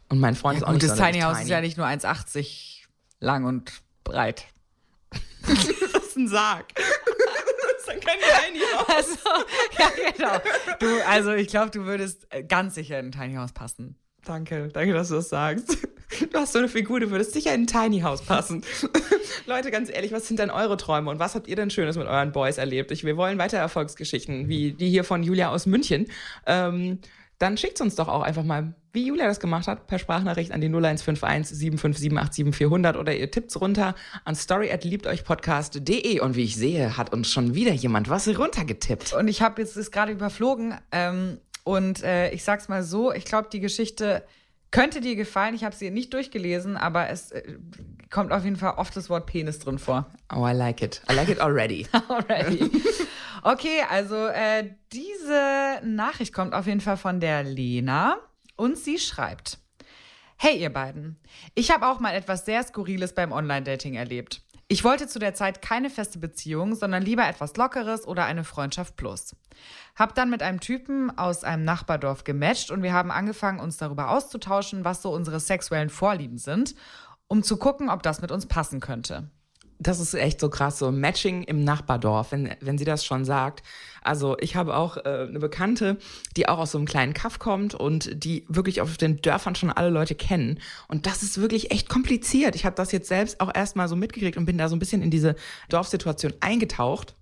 Und 0.09 0.19
mein 0.19 0.35
Freund 0.35 0.55
ja, 0.55 0.59
ist 0.59 0.63
auch 0.63 0.73
gut, 0.73 0.81
nicht 0.81 0.91
das 0.91 0.97
Tiny 0.97 1.21
House 1.21 1.37
tiny. 1.37 1.43
ist 1.43 1.49
ja 1.49 1.61
nicht 1.61 1.77
nur 1.77 1.85
1,80 1.85 2.85
lang 3.19 3.45
und 3.45 3.71
breit. 4.03 4.45
das 5.47 6.07
ist 6.07 6.17
ein 6.17 6.27
Sarg 6.27 6.65
dann 7.93 7.99
kein 7.99 8.19
Tiny 8.19 8.59
House. 8.59 8.83
Also, 8.95 9.17
ja, 9.79 10.11
genau. 10.11 10.77
Du, 10.79 11.07
also 11.07 11.33
ich 11.33 11.47
glaube, 11.47 11.71
du 11.71 11.85
würdest 11.85 12.27
äh, 12.29 12.43
ganz 12.43 12.75
sicher 12.75 12.99
in 12.99 13.07
ein 13.07 13.11
Tiny 13.11 13.35
House 13.35 13.53
passen. 13.53 13.97
Danke, 14.25 14.69
danke, 14.71 14.93
dass 14.93 15.09
du 15.09 15.15
das 15.15 15.29
sagst. 15.29 15.77
Du 16.31 16.39
hast 16.39 16.53
so 16.53 16.59
eine 16.59 16.69
Figur, 16.69 16.99
du 16.99 17.09
würdest 17.11 17.33
sicher 17.33 17.53
in 17.53 17.63
ein 17.63 17.67
Tiny 17.67 18.01
House 18.01 18.21
passen. 18.21 18.63
Leute, 19.47 19.71
ganz 19.71 19.89
ehrlich, 19.89 20.11
was 20.11 20.27
sind 20.27 20.39
denn 20.39 20.51
eure 20.51 20.77
Träume 20.77 21.09
und 21.09 21.19
was 21.19 21.35
habt 21.35 21.47
ihr 21.47 21.55
denn 21.55 21.69
Schönes 21.69 21.97
mit 21.97 22.07
euren 22.07 22.31
Boys 22.31 22.57
erlebt? 22.57 22.91
Ich, 22.91 23.03
wir 23.03 23.17
wollen 23.17 23.37
weiter 23.37 23.57
Erfolgsgeschichten, 23.57 24.47
wie 24.47 24.71
die 24.73 24.89
hier 24.89 25.03
von 25.03 25.23
Julia 25.23 25.49
aus 25.49 25.65
München. 25.65 26.07
Ähm, 26.45 26.99
dann 27.43 27.57
schickt 27.57 27.81
uns 27.81 27.95
doch 27.95 28.07
auch 28.07 28.21
einfach 28.21 28.43
mal, 28.43 28.73
wie 28.93 29.05
Julia 29.05 29.27
das 29.27 29.41
gemacht 29.41 29.67
hat, 29.67 29.85
per 29.85 29.99
Sprachnachricht 29.99 30.53
an 30.53 30.61
die 30.61 30.67
0151 30.67 31.57
75787 31.57 32.55
400 32.55 32.95
oder 32.95 33.13
ihr 33.13 33.29
tippt's 33.29 33.59
runter 33.59 33.95
an 34.23 34.33
story 34.33 34.71
at 34.71 34.85
liebteuchpodcast.de 34.85 36.21
und 36.21 36.37
wie 36.37 36.45
ich 36.45 36.55
sehe, 36.55 36.95
hat 36.95 37.11
uns 37.11 37.29
schon 37.29 37.53
wieder 37.53 37.73
jemand 37.73 38.09
was 38.09 38.29
runtergetippt. 38.29 39.11
Und 39.11 39.27
ich 39.27 39.41
habe 39.41 39.61
jetzt 39.61 39.75
das 39.75 39.91
gerade 39.91 40.13
überflogen 40.13 40.75
ähm, 40.93 41.37
und 41.65 42.01
äh, 42.03 42.31
ich 42.31 42.45
sag's 42.45 42.69
mal 42.69 42.81
so, 42.81 43.11
ich 43.11 43.25
glaube, 43.25 43.49
die 43.51 43.59
Geschichte 43.59 44.23
könnte 44.71 45.01
dir 45.01 45.17
gefallen. 45.17 45.53
Ich 45.53 45.65
habe 45.65 45.75
sie 45.75 45.91
nicht 45.91 46.13
durchgelesen, 46.13 46.77
aber 46.77 47.09
es 47.09 47.31
äh, 47.31 47.43
kommt 48.09 48.31
auf 48.31 48.45
jeden 48.45 48.55
Fall 48.55 48.75
oft 48.77 48.95
das 48.95 49.09
Wort 49.09 49.25
Penis 49.25 49.59
drin 49.59 49.79
vor. 49.79 50.09
Oh, 50.33 50.47
I 50.47 50.53
like 50.53 50.81
it. 50.81 51.01
I 51.11 51.13
like 51.13 51.27
it 51.27 51.41
already. 51.41 51.87
already. 52.07 52.71
Okay, 53.45 53.83
also 53.89 54.27
äh, 54.27 54.73
diese 54.93 55.81
Nachricht 55.83 56.33
kommt 56.33 56.53
auf 56.53 56.65
jeden 56.65 56.79
Fall 56.79 56.95
von 56.95 57.19
der 57.19 57.43
Lena 57.43 58.15
und 58.55 58.77
sie 58.77 58.97
schreibt. 58.97 59.57
Hey 60.37 60.61
ihr 60.61 60.71
beiden, 60.71 61.19
ich 61.53 61.69
habe 61.69 61.87
auch 61.87 61.99
mal 61.99 62.15
etwas 62.15 62.45
sehr 62.45 62.63
Skurriles 62.63 63.13
beim 63.13 63.33
Online-Dating 63.33 63.95
erlebt. 63.95 64.43
Ich 64.69 64.85
wollte 64.85 65.09
zu 65.09 65.19
der 65.19 65.33
Zeit 65.33 65.61
keine 65.61 65.89
feste 65.89 66.19
Beziehung, 66.19 66.73
sondern 66.73 67.03
lieber 67.03 67.27
etwas 67.27 67.57
Lockeres 67.57 68.07
oder 68.07 68.23
eine 68.23 68.45
Freundschaft 68.45 68.95
plus. 68.95 69.35
Hab 69.97 70.15
dann 70.15 70.29
mit 70.29 70.41
einem 70.41 70.61
Typen 70.61 71.15
aus 71.17 71.43
einem 71.43 71.65
Nachbardorf 71.65 72.23
gematcht 72.23 72.71
und 72.71 72.81
wir 72.81 72.93
haben 72.93 73.11
angefangen, 73.11 73.59
uns 73.59 73.75
darüber 73.75 74.11
auszutauschen, 74.11 74.85
was 74.85 75.01
so 75.01 75.13
unsere 75.13 75.41
sexuellen 75.41 75.89
Vorlieben 75.89 76.37
sind, 76.37 76.75
um 77.27 77.43
zu 77.43 77.57
gucken, 77.57 77.89
ob 77.89 78.03
das 78.03 78.21
mit 78.21 78.31
uns 78.31 78.45
passen 78.45 78.79
könnte 78.79 79.29
das 79.79 79.99
ist 79.99 80.13
echt 80.13 80.39
so 80.39 80.49
krass, 80.49 80.79
so 80.79 80.91
Matching 80.91 81.43
im 81.43 81.63
Nachbardorf, 81.63 82.31
wenn, 82.31 82.55
wenn 82.61 82.77
sie 82.77 82.85
das 82.85 83.05
schon 83.05 83.25
sagt. 83.25 83.63
Also 84.01 84.37
ich 84.39 84.55
habe 84.55 84.75
auch 84.75 84.97
äh, 84.97 85.27
eine 85.27 85.39
Bekannte, 85.39 85.97
die 86.35 86.47
auch 86.47 86.59
aus 86.59 86.71
so 86.71 86.77
einem 86.77 86.87
kleinen 86.87 87.13
Kaff 87.13 87.39
kommt 87.39 87.73
und 87.73 88.23
die 88.23 88.45
wirklich 88.47 88.81
auf 88.81 88.97
den 88.97 89.21
Dörfern 89.21 89.55
schon 89.55 89.71
alle 89.71 89.89
Leute 89.89 90.15
kennen. 90.15 90.59
Und 90.87 91.05
das 91.05 91.23
ist 91.23 91.39
wirklich 91.39 91.71
echt 91.71 91.89
kompliziert. 91.89 92.55
Ich 92.55 92.65
habe 92.65 92.75
das 92.75 92.91
jetzt 92.91 93.07
selbst 93.07 93.39
auch 93.39 93.53
erstmal 93.53 93.87
so 93.87 93.95
mitgekriegt 93.95 94.37
und 94.37 94.45
bin 94.45 94.57
da 94.57 94.69
so 94.69 94.75
ein 94.75 94.79
bisschen 94.79 95.01
in 95.01 95.11
diese 95.11 95.35
Dorfsituation 95.69 96.33
eingetaucht. 96.41 97.15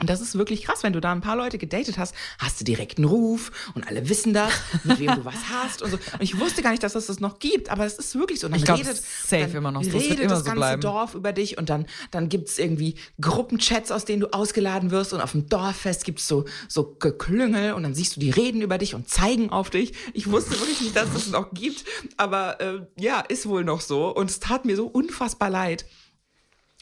Und 0.00 0.10
das 0.10 0.20
ist 0.20 0.36
wirklich 0.36 0.64
krass, 0.64 0.82
wenn 0.82 0.92
du 0.92 1.00
da 1.00 1.12
ein 1.12 1.20
paar 1.20 1.36
Leute 1.36 1.58
gedatet 1.58 1.96
hast, 1.96 2.14
hast 2.38 2.58
du 2.58 2.64
direkt 2.64 2.98
einen 2.98 3.04
Ruf 3.04 3.52
und 3.74 3.86
alle 3.86 4.08
wissen 4.08 4.34
das, 4.34 4.52
mit 4.84 4.98
wem 4.98 5.14
du 5.14 5.24
was 5.24 5.48
hast 5.48 5.80
und 5.82 5.90
so. 5.90 5.96
Und 5.96 6.22
ich 6.22 6.40
wusste 6.40 6.60
gar 6.62 6.70
nicht, 6.70 6.82
dass 6.82 6.96
es 6.96 7.06
das 7.06 7.20
noch 7.20 7.38
gibt, 7.38 7.70
aber 7.70 7.86
es 7.86 7.98
ist 7.98 8.16
wirklich 8.16 8.40
so. 8.40 8.46
Und 8.46 8.52
dann 8.52 8.58
Ich 8.58 8.64
glaub, 8.64 8.78
redet, 8.78 8.96
safe 8.96 9.42
dann 9.42 9.50
immer 9.54 9.70
noch 9.70 9.84
so. 9.84 9.96
Redet 9.96 10.18
immer 10.18 10.30
das 10.30 10.40
so 10.40 10.44
ganze 10.46 10.58
bleiben. 10.58 10.82
Dorf 10.82 11.14
über 11.14 11.32
dich 11.32 11.56
und 11.56 11.70
dann, 11.70 11.86
dann 12.10 12.28
gibt's 12.28 12.58
irgendwie 12.58 12.96
Gruppenchats, 13.20 13.92
aus 13.92 14.04
denen 14.04 14.20
du 14.20 14.32
ausgeladen 14.32 14.90
wirst 14.90 15.12
und 15.12 15.20
auf 15.20 15.32
dem 15.32 15.48
Dorffest 15.48 16.04
gibt's 16.04 16.26
so, 16.26 16.46
so 16.68 16.96
Geklüngel 16.98 17.74
und 17.74 17.84
dann 17.84 17.94
siehst 17.94 18.16
du, 18.16 18.20
die 18.20 18.30
reden 18.30 18.60
über 18.62 18.78
dich 18.78 18.94
und 18.94 19.08
zeigen 19.08 19.50
auf 19.50 19.70
dich. 19.70 19.92
Ich 20.14 20.30
wusste 20.32 20.52
wirklich 20.52 20.80
nicht, 20.80 20.96
dass 20.96 21.08
es 21.08 21.14
das 21.14 21.28
noch 21.28 21.52
gibt, 21.52 21.84
aber 22.16 22.60
äh, 22.60 22.80
ja, 22.98 23.20
ist 23.20 23.46
wohl 23.46 23.62
noch 23.62 23.80
so 23.80 24.08
und 24.08 24.30
es 24.30 24.40
tat 24.40 24.64
mir 24.64 24.74
so 24.74 24.86
unfassbar 24.86 25.50
leid. 25.50 25.84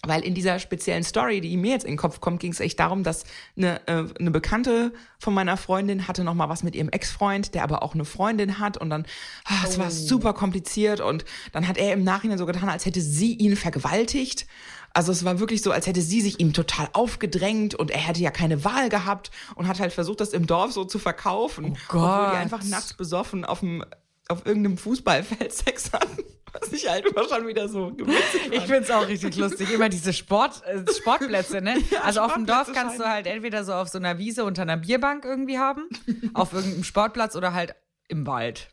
Weil 0.06 0.22
in 0.22 0.34
dieser 0.34 0.58
speziellen 0.58 1.04
Story, 1.04 1.42
die 1.42 1.56
mir 1.58 1.72
jetzt 1.72 1.84
in 1.84 1.92
den 1.92 1.96
Kopf 1.98 2.20
kommt, 2.20 2.40
ging 2.40 2.52
es 2.52 2.60
echt 2.60 2.80
darum, 2.80 3.02
dass 3.02 3.24
eine, 3.56 3.86
äh, 3.86 4.04
eine 4.18 4.30
Bekannte 4.30 4.92
von 5.18 5.34
meiner 5.34 5.58
Freundin 5.58 6.08
hatte 6.08 6.24
noch 6.24 6.34
mal 6.34 6.48
was 6.48 6.62
mit 6.62 6.74
ihrem 6.74 6.88
Ex-Freund, 6.88 7.54
der 7.54 7.64
aber 7.64 7.82
auch 7.82 7.94
eine 7.94 8.06
Freundin 8.06 8.58
hat 8.58 8.78
und 8.78 8.88
dann, 8.88 9.04
ah, 9.44 9.62
es 9.66 9.78
war 9.78 9.90
super 9.90 10.32
kompliziert 10.32 11.00
und 11.00 11.26
dann 11.52 11.68
hat 11.68 11.76
er 11.76 11.92
im 11.92 12.02
Nachhinein 12.02 12.38
so 12.38 12.46
getan, 12.46 12.70
als 12.70 12.86
hätte 12.86 13.02
sie 13.02 13.34
ihn 13.34 13.56
vergewaltigt. 13.56 14.46
Also 14.92 15.12
es 15.12 15.24
war 15.24 15.38
wirklich 15.38 15.62
so, 15.62 15.70
als 15.70 15.86
hätte 15.86 16.02
sie 16.02 16.20
sich 16.22 16.40
ihm 16.40 16.52
total 16.52 16.88
aufgedrängt 16.94 17.74
und 17.74 17.90
er 17.90 18.00
hätte 18.00 18.20
ja 18.20 18.30
keine 18.30 18.64
Wahl 18.64 18.88
gehabt 18.88 19.30
und 19.54 19.68
hat 19.68 19.80
halt 19.80 19.92
versucht, 19.92 20.20
das 20.20 20.30
im 20.30 20.46
Dorf 20.46 20.72
so 20.72 20.84
zu 20.84 20.98
verkaufen, 20.98 21.76
obwohl 21.88 22.00
Gott. 22.00 22.32
die 22.32 22.36
einfach 22.38 22.64
nachts 22.64 22.94
besoffen 22.94 23.44
auf 23.44 23.60
dem 23.60 23.84
auf 24.28 24.46
irgendeinem 24.46 24.78
Fußballfeld 24.78 25.52
Sex 25.52 25.92
hatten. 25.92 26.22
Was 26.60 26.72
ich 26.72 26.88
halt 26.88 27.06
immer 27.06 27.28
schon 27.28 27.46
wieder 27.46 27.68
so 27.68 27.92
witzig 27.96 28.48
Ich 28.50 28.58
fand. 28.58 28.70
find's 28.70 28.90
auch 28.90 29.06
richtig 29.06 29.36
lustig. 29.36 29.72
Immer 29.72 29.88
diese 29.88 30.12
Sport, 30.12 30.62
äh, 30.66 30.84
Sportplätze, 30.92 31.60
ne? 31.60 31.76
also 32.02 32.20
auf 32.20 32.34
dem 32.34 32.46
Dorf 32.46 32.72
kannst 32.72 32.98
du 32.98 33.04
halt 33.04 33.26
entweder 33.26 33.64
so 33.64 33.72
auf 33.74 33.88
so 33.88 33.98
einer 33.98 34.18
Wiese 34.18 34.44
unter 34.44 34.62
einer 34.62 34.76
Bierbank 34.76 35.24
irgendwie 35.24 35.58
haben, 35.58 35.88
auf 36.34 36.52
irgendeinem 36.52 36.84
Sportplatz 36.84 37.36
oder 37.36 37.52
halt 37.52 37.74
im 38.08 38.26
Wald. 38.26 38.68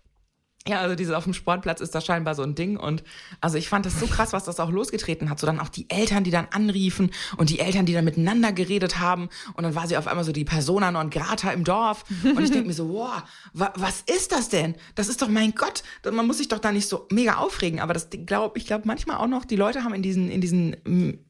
Ja, 0.68 0.80
also 0.82 0.96
diese 0.96 1.18
auf 1.18 1.24
dem 1.24 1.34
Sportplatz 1.34 1.82
ist 1.82 1.94
da 1.96 2.02
scheinbar 2.02 2.36
so 2.36 2.44
ein 2.44 2.56
Ding 2.56 2.78
und 2.78 3.04
also 3.42 3.58
ich 3.58 3.70
fand 3.70 3.86
das 3.86 4.00
so 4.00 4.08
krass, 4.08 4.34
was 4.34 4.44
das 4.46 4.60
auch 4.60 4.70
losgetreten 4.72 5.30
hat. 5.30 5.40
So 5.40 5.48
dann 5.48 5.60
auch 5.60 5.70
die 5.70 5.90
Eltern, 5.90 6.24
die 6.24 6.32
dann 6.32 6.48
anriefen 6.52 7.12
und 7.38 7.50
die 7.50 7.60
Eltern, 7.60 7.86
die 7.86 7.94
dann 7.94 8.06
miteinander 8.06 8.52
geredet 8.52 9.00
haben 9.00 9.30
und 9.54 9.64
dann 9.64 9.76
war 9.76 9.88
sie 9.88 9.98
auf 9.98 10.08
einmal 10.08 10.24
so 10.26 10.32
die 10.32 10.46
Persona 10.46 10.92
non 10.92 11.10
grata 11.10 11.52
im 11.52 11.64
Dorf 11.64 12.04
und 12.24 12.42
ich 12.44 12.52
denke 12.52 12.68
mir 12.68 12.74
so, 12.74 12.90
wow, 12.90 13.24
wa 13.54 13.74
was 13.76 14.02
ist 14.02 14.32
das 14.32 14.50
denn? 14.50 14.76
Das 14.96 15.08
ist 15.08 15.22
doch 15.22 15.30
mein 15.30 15.54
Gott, 15.56 15.84
man 16.12 16.26
muss 16.28 16.38
sich 16.38 16.48
doch 16.48 16.60
da 16.60 16.72
nicht 16.72 16.88
so 16.88 17.08
mega 17.12 17.36
aufregen, 17.38 17.80
aber 17.80 17.94
das 17.94 18.10
glaube 18.26 18.58
ich 18.58 18.66
glaube 18.66 18.84
manchmal 18.88 19.18
auch 19.18 19.28
noch, 19.28 19.46
die 19.46 19.56
Leute 19.56 19.84
haben 19.84 19.94
in 19.94 20.02
diesen 20.02 20.30
in 20.30 20.42
diesen 20.42 20.76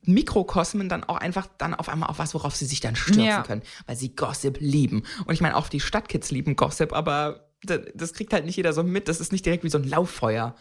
Mikrokosmen 0.03 0.89
dann 0.89 1.03
auch 1.03 1.17
einfach 1.17 1.47
dann 1.57 1.73
auf 1.75 1.89
einmal 1.89 2.09
auch 2.09 2.17
was, 2.19 2.33
worauf 2.33 2.55
sie 2.55 2.65
sich 2.65 2.79
dann 2.79 2.95
stürzen 2.95 3.23
Ja. 3.23 3.43
können, 3.43 3.61
weil 3.85 3.95
sie 3.95 4.15
Gossip 4.15 4.57
lieben. 4.59 5.03
Und 5.25 5.33
ich 5.33 5.41
meine 5.41 5.55
auch 5.55 5.69
die 5.69 5.79
Stadtkids 5.79 6.31
lieben 6.31 6.55
Gossip, 6.55 6.93
aber 6.93 7.46
da- 7.63 7.77
das 7.93 8.13
kriegt 8.13 8.33
halt 8.33 8.45
nicht 8.45 8.55
jeder 8.57 8.73
so 8.73 8.83
mit. 8.83 9.07
Das 9.07 9.19
ist 9.19 9.31
nicht 9.31 9.45
direkt 9.45 9.63
wie 9.63 9.69
so 9.69 9.77
ein 9.77 9.83
Lauffeuer. 9.83 10.55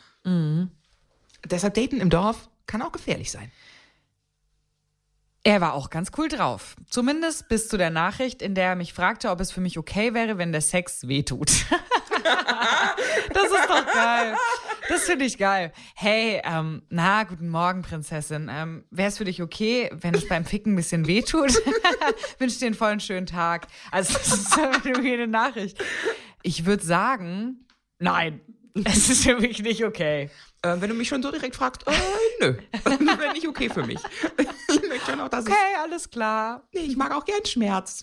Deshalb 1.45 1.75
daten 1.75 2.01
im 2.01 2.11
Dorf 2.11 2.49
kann 2.67 2.83
auch 2.83 2.93
gefährlich 2.93 3.31
sein. 3.31 3.51
Er 5.45 5.61
war 5.61 5.75
auch 5.75 5.91
ganz 5.91 6.11
cool 6.19 6.27
drauf. 6.29 6.75
Zumindest 6.91 7.49
bis 7.49 7.69
zu 7.69 7.77
der 7.79 7.91
Nachricht, 7.91 8.43
in 8.43 8.57
der 8.57 8.71
er 8.71 8.75
mich 8.77 8.93
fragte, 8.93 9.31
ob 9.31 9.41
es 9.41 9.53
für 9.53 9.61
mich 9.61 9.79
okay 9.79 10.13
wäre, 10.13 10.39
wenn 10.39 10.51
der 10.51 10.61
Sex 10.61 11.07
wehtut. 11.07 11.49
das 13.33 13.45
ist 13.45 13.69
doch 13.69 13.87
geil. 13.93 14.35
Das 14.89 15.03
finde 15.03 15.25
ich 15.25 15.39
geil. 15.39 15.73
Hey, 15.95 16.41
ähm, 16.45 16.83
na, 16.89 17.23
guten 17.23 17.49
Morgen, 17.49 17.83
Prinzessin. 17.83 18.51
Ähm, 18.53 18.85
Wäre 18.91 19.09
es 19.09 19.19
für 19.19 19.25
dich 19.25 19.41
okay, 19.41 19.89
wenn 19.93 20.15
es 20.15 20.27
beim 20.27 20.45
Ficken 20.45 20.73
ein 20.73 20.77
bisschen 20.77 21.07
wehtut? 21.07 21.53
Wünsche 22.39 22.59
dir 22.59 22.67
einen 22.67 22.75
vollen 22.75 22.99
schönen 22.99 23.27
Tag. 23.27 23.69
Also, 23.93 24.15
das 24.15 24.27
ist 24.27 24.59
eine 24.59 25.29
Nachricht. 25.29 25.79
Ich 26.47 26.65
würde 26.65 26.85
sagen, 26.85 27.67
nein, 27.99 28.41
es 28.85 29.11
ist 29.11 29.25
für 29.25 29.41
mich 29.41 29.61
nicht 29.65 29.85
okay. 29.85 30.31
Äh, 30.63 30.77
wenn 30.79 30.89
du 30.89 30.95
mich 30.95 31.09
schon 31.09 31.21
so 31.21 31.33
direkt 31.33 31.57
fragst, 31.57 31.85
äh, 31.89 31.93
nö. 32.41 32.55
Wäre 33.19 33.33
nicht 33.33 33.49
okay 33.49 33.69
für 33.69 33.85
mich. 33.85 33.99
ich 34.39 34.89
möchte 34.89 35.11
schon 35.11 35.21
auch, 35.21 35.29
dass 35.29 35.45
Okay, 35.45 35.55
alles 35.83 36.09
klar. 36.09 36.63
Nee, 36.73 36.83
ich 36.83 36.97
mag 36.97 37.13
auch 37.13 37.25
gern 37.25 37.45
Schmerz. 37.45 38.01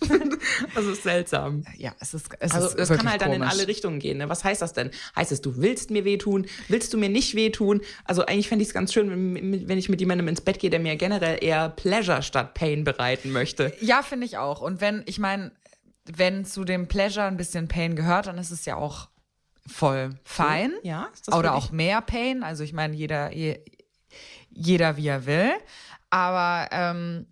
das 0.74 0.84
ist 0.84 1.04
seltsam. 1.04 1.64
Ja, 1.78 1.94
es 2.00 2.12
ist, 2.12 2.28
es 2.38 2.52
Also 2.52 2.76
ist 2.76 2.90
es 2.90 2.98
kann 2.98 3.10
halt 3.10 3.22
dann 3.22 3.32
in 3.32 3.42
alle 3.42 3.66
Richtungen 3.66 3.98
gehen. 3.98 4.18
Ne? 4.18 4.28
Was 4.28 4.44
heißt 4.44 4.60
das 4.60 4.74
denn? 4.74 4.90
Heißt 5.16 5.32
es, 5.32 5.40
du 5.40 5.56
willst 5.56 5.90
mir 5.90 6.04
wehtun? 6.04 6.46
Willst 6.68 6.92
du 6.92 6.98
mir 6.98 7.08
nicht 7.08 7.34
wehtun? 7.34 7.80
Also 8.04 8.26
eigentlich 8.26 8.48
fände 8.48 8.62
ich 8.62 8.68
es 8.68 8.74
ganz 8.74 8.92
schön, 8.92 9.10
wenn, 9.10 9.68
wenn 9.68 9.78
ich 9.78 9.88
mit 9.88 10.00
jemandem 10.00 10.28
ins 10.28 10.42
Bett 10.42 10.58
gehe, 10.58 10.68
der 10.68 10.80
mir 10.80 10.96
generell 10.96 11.42
eher 11.42 11.70
Pleasure 11.70 12.22
statt 12.22 12.52
Pain 12.52 12.84
bereiten 12.84 13.32
möchte. 13.32 13.72
Ja, 13.80 14.02
finde 14.02 14.26
ich 14.26 14.36
auch. 14.36 14.60
Und 14.60 14.82
wenn, 14.82 15.02
ich 15.06 15.18
meine, 15.18 15.50
wenn 16.04 16.44
zu 16.44 16.64
dem 16.64 16.88
Pleasure 16.88 17.26
ein 17.26 17.36
bisschen 17.36 17.68
Pain 17.68 17.96
gehört, 17.96 18.26
dann 18.26 18.38
ist 18.38 18.50
es 18.50 18.64
ja 18.64 18.76
auch 18.76 19.08
voll 19.66 20.10
fein. 20.24 20.72
Ja, 20.82 21.08
ist 21.12 21.28
das 21.28 21.34
Oder 21.34 21.54
auch 21.54 21.70
mehr 21.70 22.00
Pain. 22.02 22.42
Also 22.42 22.62
ich 22.62 22.72
meine, 22.72 22.94
jeder, 22.94 23.32
je, 23.32 23.60
jeder 24.50 24.96
wie 24.96 25.08
er 25.08 25.26
will. 25.26 25.52
Aber 26.10 26.68
ähm, 26.70 27.26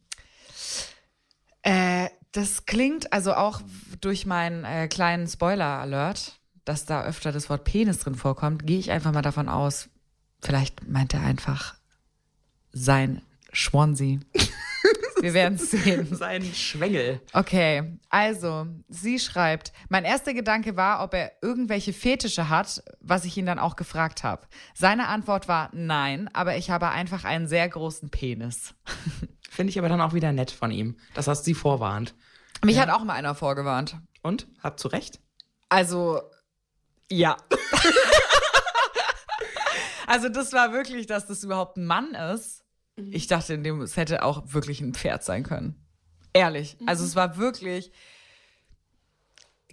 äh, 1.63 2.09
das 2.33 2.67
klingt 2.67 3.13
also 3.13 3.35
auch 3.35 3.61
durch 4.01 4.27
meinen 4.27 4.65
äh, 4.65 4.89
kleinen 4.89 5.29
Spoiler-Alert, 5.29 6.41
dass 6.65 6.87
da 6.87 7.05
öfter 7.05 7.31
das 7.31 7.51
Wort 7.51 7.65
Penis 7.65 7.99
drin 7.99 8.15
vorkommt, 8.15 8.67
gehe 8.67 8.79
ich 8.79 8.91
einfach 8.91 9.13
mal 9.13 9.23
davon 9.23 9.49
aus, 9.49 9.89
vielleicht 10.41 10.89
meint 10.89 11.15
er 11.15 11.23
einfach 11.23 11.75
sein 12.73 13.23
Schwanzi. 13.53 14.21
Wir 15.23 15.35
werden 15.35 15.55
es 15.55 15.71
sehen. 15.71 16.15
Sein 16.15 16.43
Schwengel. 16.43 17.21
Okay, 17.33 17.97
also 18.11 18.67
sie 18.89 19.21
schreibt, 19.21 19.73
mein 19.89 20.05
erster 20.05 20.35
Gedanke 20.35 20.77
war, 20.77 21.05
ob 21.05 21.15
er 21.15 21.33
irgendwelche 21.41 21.93
Fetische 21.93 22.49
hat, 22.49 22.83
was 23.01 23.25
ich 23.25 23.37
ihn 23.37 23.47
dann 23.47 23.61
auch 23.61 23.77
gefragt 23.77 24.25
habe. 24.25 24.49
Seine 24.75 25.07
Antwort 25.07 25.47
war 25.47 25.71
nein, 25.73 26.29
aber 26.33 26.57
ich 26.57 26.71
habe 26.71 26.89
einfach 26.89 27.23
einen 27.23 27.47
sehr 27.47 27.69
großen 27.69 28.11
Penis. 28.11 28.75
Finde 29.49 29.71
ich 29.71 29.79
aber 29.79 29.89
dann 29.89 30.01
auch 30.01 30.13
wieder 30.13 30.33
nett 30.33 30.51
von 30.51 30.73
ihm, 30.73 30.97
dass 31.15 31.29
er 31.29 31.37
sie 31.37 31.55
vorwarnt. 31.55 32.17
Mich 32.65 32.81
hat 32.81 32.91
auch 32.91 33.05
mal 33.05 33.15
einer 33.15 33.37
vorgewarnt. 33.37 33.99
Und? 34.23 34.49
Hat 34.61 34.81
zu 34.81 34.89
Recht? 34.89 35.21
Also, 35.69 36.21
ja. 37.09 37.37
also 40.09 40.29
das 40.29 40.53
war 40.53 40.73
wirklich, 40.73 41.07
dass 41.07 41.29
das 41.29 41.45
überhaupt 41.45 41.77
ein 41.77 41.87
Mann 41.87 42.15
ist. 42.15 42.62
Ich 42.97 43.27
dachte, 43.27 43.55
in 43.55 43.65
dem 43.65 43.81
es 43.81 43.97
hätte 43.97 44.23
auch 44.23 44.53
wirklich 44.53 44.81
ein 44.81 44.95
Pferd 44.95 45.25
sein 45.25 45.43
können. 45.45 45.77
Ehrlich. 46.35 46.77
Also 46.87 47.05
es 47.05 47.17
war 47.17 47.37
wirklich, 47.39 47.91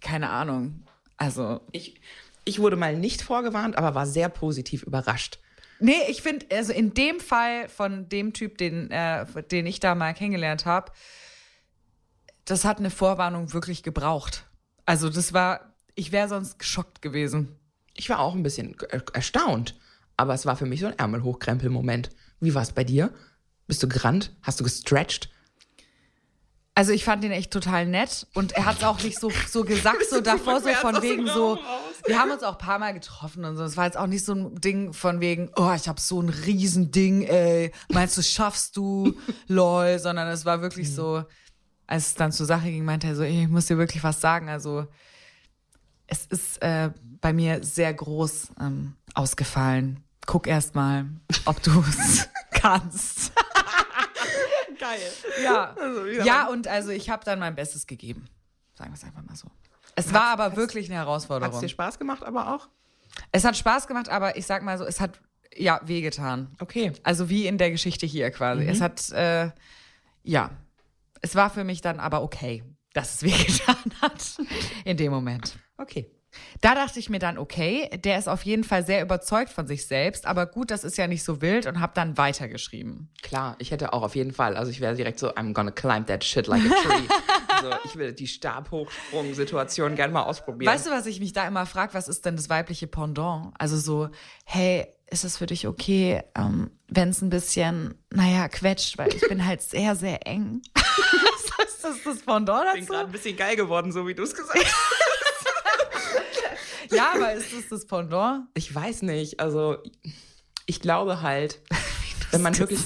keine 0.02 0.30
Ahnung. 0.30 0.84
Also, 1.18 1.62
Ich, 1.72 2.00
ich 2.46 2.60
wurde 2.60 2.76
mal 2.78 2.96
nicht 2.96 3.22
vorgewarnt, 3.22 3.78
aber 3.78 3.96
war 3.96 4.06
sehr 4.06 4.30
positiv 4.30 4.84
überrascht. 4.84 5.40
nee, 5.80 6.02
ich 6.10 6.22
finde, 6.22 6.46
also 6.56 6.72
in 6.74 6.94
dem 6.94 7.20
Fall 7.20 7.68
von 7.70 8.08
dem 8.10 8.34
Typ, 8.34 8.58
den, 8.58 8.90
äh, 8.92 9.26
den 9.52 9.66
ich 9.68 9.80
da 9.80 9.96
mal 9.96 10.14
kennengelernt 10.14 10.66
habe, 10.66 10.92
das 12.46 12.66
hat 12.66 12.80
eine 12.80 12.90
Vorwarnung 12.90 13.54
wirklich 13.54 13.84
gebraucht. 13.84 14.46
Also 14.86 15.10
das 15.10 15.34
war, 15.34 15.76
ich 15.96 16.12
wäre 16.12 16.28
sonst 16.30 16.58
geschockt 16.58 17.02
gewesen. 17.02 17.56
Ich 17.94 18.10
war 18.10 18.20
auch 18.20 18.34
ein 18.34 18.44
bisschen 18.44 18.76
er- 18.90 19.04
erstaunt, 19.14 19.76
aber 20.18 20.34
es 20.34 20.46
war 20.46 20.56
für 20.56 20.66
mich 20.66 20.80
so 20.80 20.88
ein 20.88 20.98
Ärmelhochkrempel-Moment. 20.98 22.10
Wie 22.40 22.54
war 22.54 22.62
es 22.62 22.72
bei 22.72 22.84
dir? 22.84 23.14
Bist 23.68 23.84
du 23.84 23.88
gerannt? 23.88 24.36
Hast 24.42 24.60
du 24.60 24.64
gestretched? 24.64 25.30
Also 26.80 26.94
ich 26.94 27.04
fand 27.04 27.26
ihn 27.26 27.32
echt 27.32 27.52
total 27.52 27.86
nett 27.86 28.26
und 28.34 28.54
er 28.54 28.64
hat 28.64 28.78
es 28.78 28.84
auch 28.86 29.04
nicht 29.04 29.20
so, 29.20 29.30
so 29.50 29.66
gesagt, 29.66 30.06
so 30.10 30.22
davor, 30.22 30.62
so 30.62 30.70
von 30.70 31.02
wegen 31.02 31.28
so. 31.28 31.56
Raus. 31.56 31.62
Wir 32.06 32.18
haben 32.18 32.32
uns 32.32 32.42
auch 32.42 32.54
ein 32.54 32.58
paar 32.58 32.80
Mal 32.80 32.94
getroffen 32.94 33.44
und 33.44 33.58
so. 33.58 33.64
Es 33.64 33.76
war 33.76 33.84
jetzt 33.86 33.98
auch 33.98 34.08
nicht 34.08 34.24
so 34.24 34.34
ein 34.34 34.56
Ding 34.62 34.94
von 34.94 35.20
wegen, 35.20 35.52
oh, 35.58 35.74
ich 35.76 35.90
habe 35.90 36.00
so 36.00 36.22
ein 36.22 36.30
Riesending, 36.30 37.24
ey. 37.24 37.74
Meinst 37.92 38.18
du, 38.18 38.24
schaffst 38.24 38.78
du, 38.78 39.14
lol, 39.48 40.00
sondern 40.00 40.30
es 40.30 40.46
war 40.46 40.62
wirklich 40.62 40.94
so, 40.96 41.26
als 41.86 42.08
es 42.08 42.16
dann 42.16 42.32
zur 42.32 42.46
Sache 42.46 42.72
ging, 42.72 42.86
meinte 42.86 43.08
er 43.08 43.16
so, 43.18 43.24
ey, 43.24 43.44
ich 43.44 43.50
muss 43.50 43.66
dir 43.66 43.78
wirklich 43.78 44.02
was 44.04 44.22
sagen. 44.22 44.48
Also 44.48 44.88
es 46.08 46.28
ist 46.28 46.62
äh, 46.62 46.92
bei 47.20 47.34
mir 47.34 47.62
sehr 47.62 47.94
groß 47.94 48.52
ähm, 48.62 48.96
ausgefallen. 49.16 50.02
Guck 50.32 50.46
erst 50.46 50.76
mal, 50.76 51.08
ob 51.46 51.60
du 51.64 51.84
es 51.90 52.30
kannst. 52.52 53.32
Geil. 54.80 55.00
Ja, 55.44 55.74
Also, 55.74 56.06
ja 56.06 56.18
gesagt, 56.24 56.52
und 56.52 56.68
also 56.68 56.90
ich 56.92 57.10
habe 57.10 57.26
dann 57.26 57.40
mein 57.40 57.56
Bestes 57.56 57.88
gegeben. 57.88 58.26
Sagen 58.76 58.92
wir 58.92 58.96
es 58.96 59.04
einfach 59.04 59.24
mal 59.24 59.36
so. 59.36 59.48
Es 59.96 60.14
war 60.14 60.26
aber 60.28 60.56
wirklich 60.56 60.86
eine 60.86 60.98
Hat 61.00 61.02
es 61.02 61.08
Herausforderung. 61.08 61.60
dir 61.60 61.68
Spaß 61.68 61.98
gemacht, 61.98 62.24
aber 62.24 62.54
auch? 62.54 62.70
Es 63.32 63.44
hat 63.44 63.58
Spaß 63.58 63.88
gemacht, 63.88 64.08
aber 64.10 64.38
ich 64.38 64.46
sag 64.46 64.62
mal 64.62 64.78
so, 64.78 64.86
es 64.86 65.00
hat 65.02 65.20
ja 65.52 65.82
wehgetan. 65.86 66.56
Okay. 66.60 66.94
Also 67.02 67.28
wie 67.30 67.48
in 67.48 67.58
der 67.58 67.72
Geschichte 67.72 68.06
hier 68.06 68.30
quasi. 68.30 68.66
Mhm. 68.66 68.70
Es 68.70 68.82
hat, 68.82 69.10
äh, 69.10 69.50
ja, 70.22 70.52
es 71.22 71.34
war 71.34 71.50
für 71.50 71.64
mich 71.64 71.82
dann 71.82 72.00
aber 72.00 72.22
okay, 72.22 72.64
dass 72.94 73.16
es 73.16 73.24
wehgetan 73.24 73.78
hat 74.00 74.38
in 74.86 74.96
dem 74.96 75.12
Moment. 75.12 75.58
Okay. 75.78 76.12
Da 76.62 76.76
dachte 76.76 77.00
ich 77.00 77.10
mir 77.10 77.20
dann, 77.20 77.38
okay, 77.38 77.90
der 78.04 78.20
ist 78.20 78.28
auf 78.28 78.44
jeden 78.44 78.64
Fall 78.64 78.86
sehr 78.86 79.02
überzeugt 79.02 79.52
von 79.52 79.68
sich 79.68 79.88
selbst, 79.88 80.26
aber 80.26 80.46
gut, 80.46 80.72
das 80.72 80.84
ist 80.84 80.98
ja 80.98 81.08
nicht 81.08 81.24
so 81.24 81.42
wild 81.42 81.66
und 81.66 81.80
habe 81.80 81.94
dann 81.96 82.18
weitergeschrieben. 82.18 83.10
Klar, 83.22 83.56
ich 83.60 83.72
hätte 83.72 83.94
auch 83.94 84.04
auf 84.04 84.16
jeden 84.16 84.34
Fall, 84.34 84.56
also 84.56 84.72
ich 84.72 84.80
wäre 84.80 84.96
direkt 84.96 85.20
so, 85.20 85.30
I'm 85.30 85.54
gonna 85.54 85.72
climb 85.72 86.08
that 86.08 86.24
shit 86.24 86.48
like 86.48 86.64
a 86.64 86.76
tree. 86.84 87.08
also 87.48 87.70
ich 87.86 87.96
will 87.96 88.14
die 88.14 88.28
Stabhochsprung-Situation 88.28 89.96
gerne 89.96 90.14
mal 90.14 90.24
ausprobieren. 90.24 90.72
Weißt 90.72 90.86
du, 90.86 90.92
was 90.92 91.06
ich 91.06 91.20
mich 91.20 91.34
da 91.34 91.48
immer 91.48 91.66
frage, 91.66 91.94
was 91.94 92.08
ist 92.08 92.26
denn 92.26 92.36
das 92.36 92.50
weibliche 92.50 92.88
Pendant? 92.88 93.54
Also 93.58 93.78
so, 93.78 94.10
hey, 94.46 94.88
ist 95.12 95.24
es 95.24 95.38
für 95.38 95.48
dich 95.48 95.68
okay, 95.68 96.22
ähm, 96.36 96.70
wenn 96.88 97.10
es 97.10 97.22
ein 97.22 97.30
bisschen, 97.30 97.96
naja, 98.12 98.48
quetscht, 98.48 98.98
weil 98.98 99.14
ich 99.14 99.28
bin 99.28 99.46
halt 99.46 99.62
sehr, 99.62 99.96
sehr 99.96 100.28
eng. 100.28 100.62
ist 101.80 101.86
das 101.86 102.04
das 102.04 102.26
Pendant 102.26 102.66
ich 102.74 102.86
bin 102.86 102.86
gerade 102.88 103.06
ein 103.06 103.12
bisschen 103.12 103.38
geil 103.38 103.56
geworden, 103.56 103.92
so 103.92 104.06
wie 104.08 104.14
du 104.14 104.24
es 104.24 104.36
gesagt 104.36 104.60
hast. 104.64 105.09
Ja, 106.92 107.14
aber 107.16 107.34
ist 107.34 107.54
das 107.54 107.68
das 107.70 107.86
Pendant? 107.86 108.46
Ich 108.54 108.74
weiß 108.74 109.04
nicht, 109.04 109.40
also 109.40 109.78
ich 110.66 110.82
glaube 110.82 111.22
halt, 111.22 111.62
wenn 112.32 112.42
man 112.42 112.58
wirklich 112.58 112.80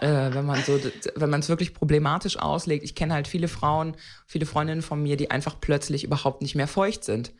äh, 0.00 0.34
wenn 0.34 0.46
man 0.46 0.62
so, 0.62 0.78
wenn 1.14 1.30
man 1.30 1.40
es 1.40 1.48
wirklich 1.48 1.74
problematisch 1.74 2.38
auslegt. 2.38 2.84
Ich 2.84 2.94
kenne 2.94 3.14
halt 3.14 3.28
viele 3.28 3.48
Frauen, 3.48 3.96
viele 4.26 4.46
Freundinnen 4.46 4.82
von 4.82 5.02
mir, 5.02 5.16
die 5.16 5.30
einfach 5.30 5.60
plötzlich 5.60 6.04
überhaupt 6.04 6.42
nicht 6.42 6.54
mehr 6.54 6.68
feucht 6.68 7.04
sind 7.04 7.32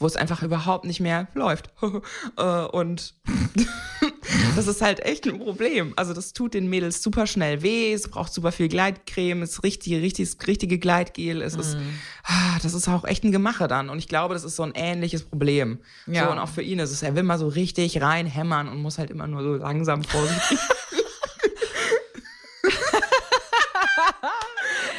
wo 0.00 0.06
es 0.06 0.16
einfach 0.16 0.42
überhaupt 0.42 0.84
nicht 0.86 1.00
mehr 1.00 1.28
läuft. 1.34 1.70
Äh, 2.36 2.64
und 2.66 3.14
das 4.56 4.66
ist 4.66 4.80
halt 4.80 5.00
echt 5.00 5.26
ein 5.26 5.38
Problem. 5.38 5.92
Also 5.96 6.14
das 6.14 6.32
tut 6.32 6.54
den 6.54 6.68
Mädels 6.68 7.02
super 7.02 7.26
schnell 7.26 7.62
weh, 7.62 7.92
es 7.92 8.08
braucht 8.08 8.32
super 8.32 8.52
viel 8.52 8.68
Gleitcreme, 8.68 9.42
es 9.42 9.50
ist 9.50 9.62
richtig, 9.64 9.94
richtig, 9.94 10.36
richtige 10.46 10.78
Gleitgel, 10.78 11.42
es 11.42 11.54
ist, 11.54 11.76
mhm. 11.76 11.98
ah, 12.24 12.58
das 12.62 12.74
ist 12.74 12.88
auch 12.88 13.04
echt 13.04 13.24
ein 13.24 13.32
Gemache 13.32 13.68
dann. 13.68 13.90
Und 13.90 13.98
ich 13.98 14.08
glaube, 14.08 14.34
das 14.34 14.44
ist 14.44 14.56
so 14.56 14.62
ein 14.62 14.72
ähnliches 14.74 15.24
Problem. 15.24 15.80
Ja. 16.06 16.24
So, 16.24 16.32
und 16.32 16.38
auch 16.38 16.48
für 16.48 16.62
ihn 16.62 16.78
ist 16.78 16.90
es, 16.90 17.02
er 17.02 17.14
will 17.16 17.24
mal 17.24 17.38
so 17.38 17.48
richtig 17.48 18.00
reinhämmern 18.00 18.68
und 18.68 18.80
muss 18.80 18.98
halt 18.98 19.10
immer 19.10 19.26
nur 19.26 19.42
so 19.42 19.54
langsam 19.56 20.02
vorsichtig. 20.04 20.58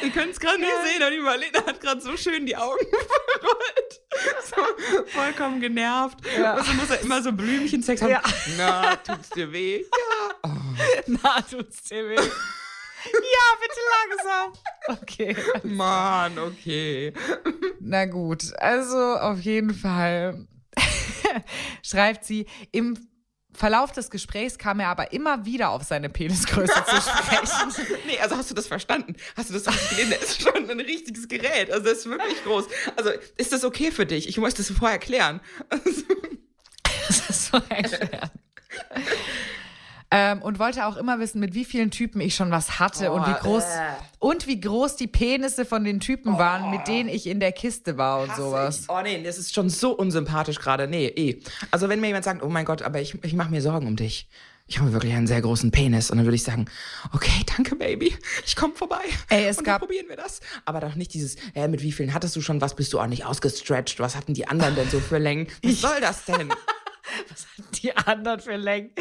Ihr 0.04 0.10
könnt 0.12 0.32
es 0.32 0.40
gerade 0.40 0.60
nicht 0.60 0.72
sehen, 0.84 1.02
aber 1.02 1.12
die 1.12 1.20
Marlene 1.20 1.66
hat 1.66 1.80
gerade 1.80 2.02
so 2.02 2.18
schön 2.18 2.46
die 2.46 2.58
Augen 2.58 2.86
verrollt. 2.90 3.91
So 4.44 4.56
vollkommen 5.08 5.62
genervt. 5.62 6.18
Ja. 6.38 6.58
Und 6.58 6.66
so 6.66 6.74
muss 6.74 6.90
er 6.90 7.02
immer 7.02 7.22
so 7.22 7.32
Blümchensex 7.32 8.02
haben. 8.02 8.12
Ja. 8.12 8.22
Na, 8.58 8.96
tut's 8.98 9.30
dir 9.30 9.52
weh? 9.52 9.80
Ja. 9.82 10.36
Oh. 10.44 10.50
Na, 11.24 11.42
tut's 11.42 11.84
dir 11.84 12.10
weh? 12.10 12.16
Ja, 13.04 13.58
bitte 13.60 13.80
langsam. 13.98 15.02
Okay. 15.02 15.36
Mann, 15.64 16.38
okay. 16.38 17.12
Na 17.80 18.06
gut, 18.06 18.54
also 18.60 19.16
auf 19.16 19.40
jeden 19.40 19.74
Fall 19.74 20.46
schreibt 21.84 22.26
sie, 22.26 22.46
im 22.72 22.96
Verlauf 23.54 23.92
des 23.92 24.10
Gesprächs 24.10 24.58
kam 24.58 24.80
er 24.80 24.88
aber 24.88 25.12
immer 25.12 25.46
wieder 25.46 25.70
auf 25.72 25.84
seine 25.84 26.10
Penisgröße 26.10 26.74
zu 26.86 27.02
sprechen. 27.02 27.98
nee, 28.08 28.18
also 28.20 28.38
hast 28.38 28.50
du 28.50 28.56
das 28.56 28.68
verstanden? 28.68 29.16
Hast 29.36 29.50
du 29.50 29.54
das 29.54 29.66
gesehen? 29.66 30.10
Der 30.10 30.22
ist 30.22 30.42
schon 30.42 30.70
ein 30.70 30.80
richtiges 30.80 31.28
Gerät. 31.28 31.72
Also 31.72 31.86
das 31.86 32.00
ist 32.00 32.10
wirklich 32.10 32.44
groß. 32.44 32.66
Also 32.96 33.12
ist 33.38 33.52
das 33.52 33.64
okay 33.64 33.92
für 33.92 34.06
dich? 34.06 34.30
Ich 34.30 34.38
muss 34.38 34.54
das 34.54 34.70
vorher 34.72 34.94
erklären. 34.94 35.42
das 35.70 37.30
ist 37.30 37.48
so 37.48 37.58
erklären. 37.70 38.32
Ähm, 40.14 40.42
und 40.42 40.60
wollte 40.60 40.86
auch 40.88 40.98
immer 40.98 41.20
wissen, 41.20 41.40
mit 41.40 41.54
wie 41.54 41.64
vielen 41.64 41.90
Typen 41.90 42.20
ich 42.20 42.36
schon 42.36 42.52
was 42.52 42.80
hatte 42.80 43.12
oh, 43.12 43.16
und 43.16 43.28
wie 43.28 43.34
groß 43.34 43.64
äh. 43.64 43.78
und 44.20 44.46
wie 44.46 44.60
groß 44.60 44.98
die 44.98 45.08
Penisse 45.08 45.64
von 45.64 45.86
den 45.86 46.02
Typen 46.02 46.34
oh. 46.34 46.38
waren, 46.38 46.70
mit 46.70 46.86
denen 46.90 47.08
ich 47.08 47.28
in 47.28 47.40
der 47.40 47.54
Kiste 47.54 47.98
war 47.98 48.22
und 48.22 48.30
Hass 48.32 48.38
sowas. 48.38 48.80
Ich. 48.82 48.90
Oh 48.90 49.02
nee, 49.02 49.24
das 49.24 49.38
ist 49.38 49.54
schon 49.54 49.70
so 49.70 49.96
unsympathisch 49.96 50.60
gerade. 50.60 50.88
Nee, 50.88 51.08
eh. 51.08 51.40
Also 51.72 51.88
wenn 51.88 52.02
mir 52.02 52.08
jemand 52.08 52.26
sagt, 52.26 52.44
oh 52.44 52.50
mein 52.50 52.66
Gott, 52.66 52.82
aber 52.82 53.00
ich, 53.00 53.24
ich 53.24 53.34
mache 53.34 53.52
mir 53.52 53.62
Sorgen 53.62 53.88
um 53.88 53.96
dich. 53.96 54.28
Ich 54.68 54.80
habe 54.80 54.94
wirklich 54.94 55.14
einen 55.14 55.28
sehr 55.28 55.42
großen 55.42 55.72
Penis 55.72 56.12
und 56.12 56.18
dann 56.18 56.26
würde 56.26 56.36
ich 56.36 56.44
sagen, 56.44 56.66
okay, 57.14 57.46
danke 57.58 57.78
Baby, 57.78 58.14
ich 58.46 58.56
komme 58.58 58.74
vorbei. 58.74 59.04
Ey, 59.30 59.46
es 59.46 59.60
und 59.60 59.64
gab 59.64 59.80
dann 59.80 59.88
probieren 59.88 60.10
wir 60.10 60.18
das. 60.18 60.42
Aber 60.66 60.82
doch 60.82 60.96
nicht 60.96 61.14
dieses, 61.14 61.36
äh, 61.56 61.70
mit 61.70 61.82
wie 61.82 61.92
vielen 61.94 62.14
hattest 62.14 62.36
du 62.36 62.42
schon 62.42 62.60
was, 62.60 62.76
bist 62.76 62.92
du 62.92 63.00
auch 63.00 63.08
nicht 63.08 63.26
ausgestretched? 63.26 64.00
Was 64.00 64.18
hatten 64.18 64.34
die 64.34 64.48
anderen 64.48 64.76
denn 64.76 64.90
so 64.90 65.00
für 65.00 65.20
Längen? 65.20 65.48
Was 65.64 65.80
soll 65.80 66.02
das 66.02 66.26
denn? 66.26 66.54
Was 67.30 67.48
hatten 67.48 67.72
die 67.82 67.96
anderen 67.96 68.40
für 68.40 68.56
Längen? 68.56 68.92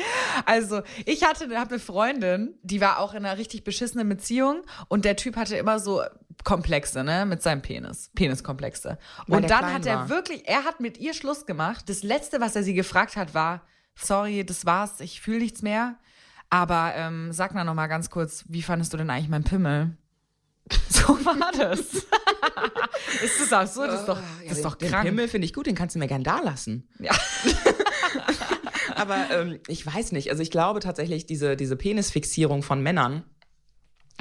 Also, 0.46 0.82
ich 1.06 1.24
hatte, 1.24 1.44
habe 1.56 1.70
eine 1.70 1.78
Freundin, 1.78 2.54
die 2.62 2.80
war 2.80 2.98
auch 2.98 3.14
in 3.14 3.24
einer 3.24 3.38
richtig 3.38 3.64
beschissenen 3.64 4.08
Beziehung 4.08 4.62
und 4.88 5.04
der 5.04 5.16
Typ 5.16 5.36
hatte 5.36 5.56
immer 5.56 5.78
so 5.78 6.02
Komplexe, 6.44 7.04
ne, 7.04 7.26
mit 7.26 7.42
seinem 7.42 7.62
Penis, 7.62 8.10
Peniskomplexe. 8.14 8.98
Und 9.26 9.50
dann 9.50 9.72
hat 9.72 9.86
er 9.86 9.96
war. 9.96 10.08
wirklich, 10.08 10.48
er 10.48 10.64
hat 10.64 10.80
mit 10.80 10.98
ihr 10.98 11.14
Schluss 11.14 11.46
gemacht. 11.46 11.88
Das 11.88 12.02
letzte, 12.02 12.40
was 12.40 12.56
er 12.56 12.62
sie 12.62 12.74
gefragt 12.74 13.16
hat, 13.16 13.34
war, 13.34 13.62
sorry, 13.94 14.44
das 14.44 14.64
war's, 14.64 15.00
ich 15.00 15.20
fühle 15.20 15.40
nichts 15.40 15.62
mehr. 15.62 15.96
Aber 16.48 16.94
ähm, 16.96 17.32
sag 17.32 17.54
mal 17.54 17.64
noch 17.64 17.74
mal 17.74 17.86
ganz 17.86 18.10
kurz, 18.10 18.44
wie 18.48 18.62
fandest 18.62 18.92
du 18.92 18.96
denn 18.96 19.10
eigentlich 19.10 19.28
meinen 19.28 19.44
Pimmel? 19.44 19.96
So 20.88 21.24
war 21.24 21.50
das. 21.56 21.80
ist 23.24 23.40
das 23.40 23.52
absurd? 23.52 23.88
Das 23.88 24.00
ist 24.00 24.08
doch, 24.08 24.18
das 24.18 24.44
ja, 24.44 24.52
ist 24.52 24.64
doch 24.64 24.78
krank. 24.78 25.04
Den 25.04 25.16
Pimmel 25.16 25.28
finde 25.28 25.46
ich 25.46 25.52
gut, 25.52 25.66
den 25.66 25.74
kannst 25.74 25.96
du 25.96 25.98
mir 25.98 26.06
gern 26.06 26.22
da 26.22 26.40
lassen. 26.40 26.88
Ja. 26.98 27.12
Aber 29.00 29.30
ähm, 29.30 29.58
ich 29.68 29.86
weiß 29.86 30.12
nicht. 30.12 30.30
Also 30.30 30.42
ich 30.42 30.50
glaube 30.50 30.80
tatsächlich, 30.80 31.26
diese, 31.26 31.56
diese 31.56 31.76
Penisfixierung 31.76 32.62
von 32.62 32.82
Männern 32.82 33.24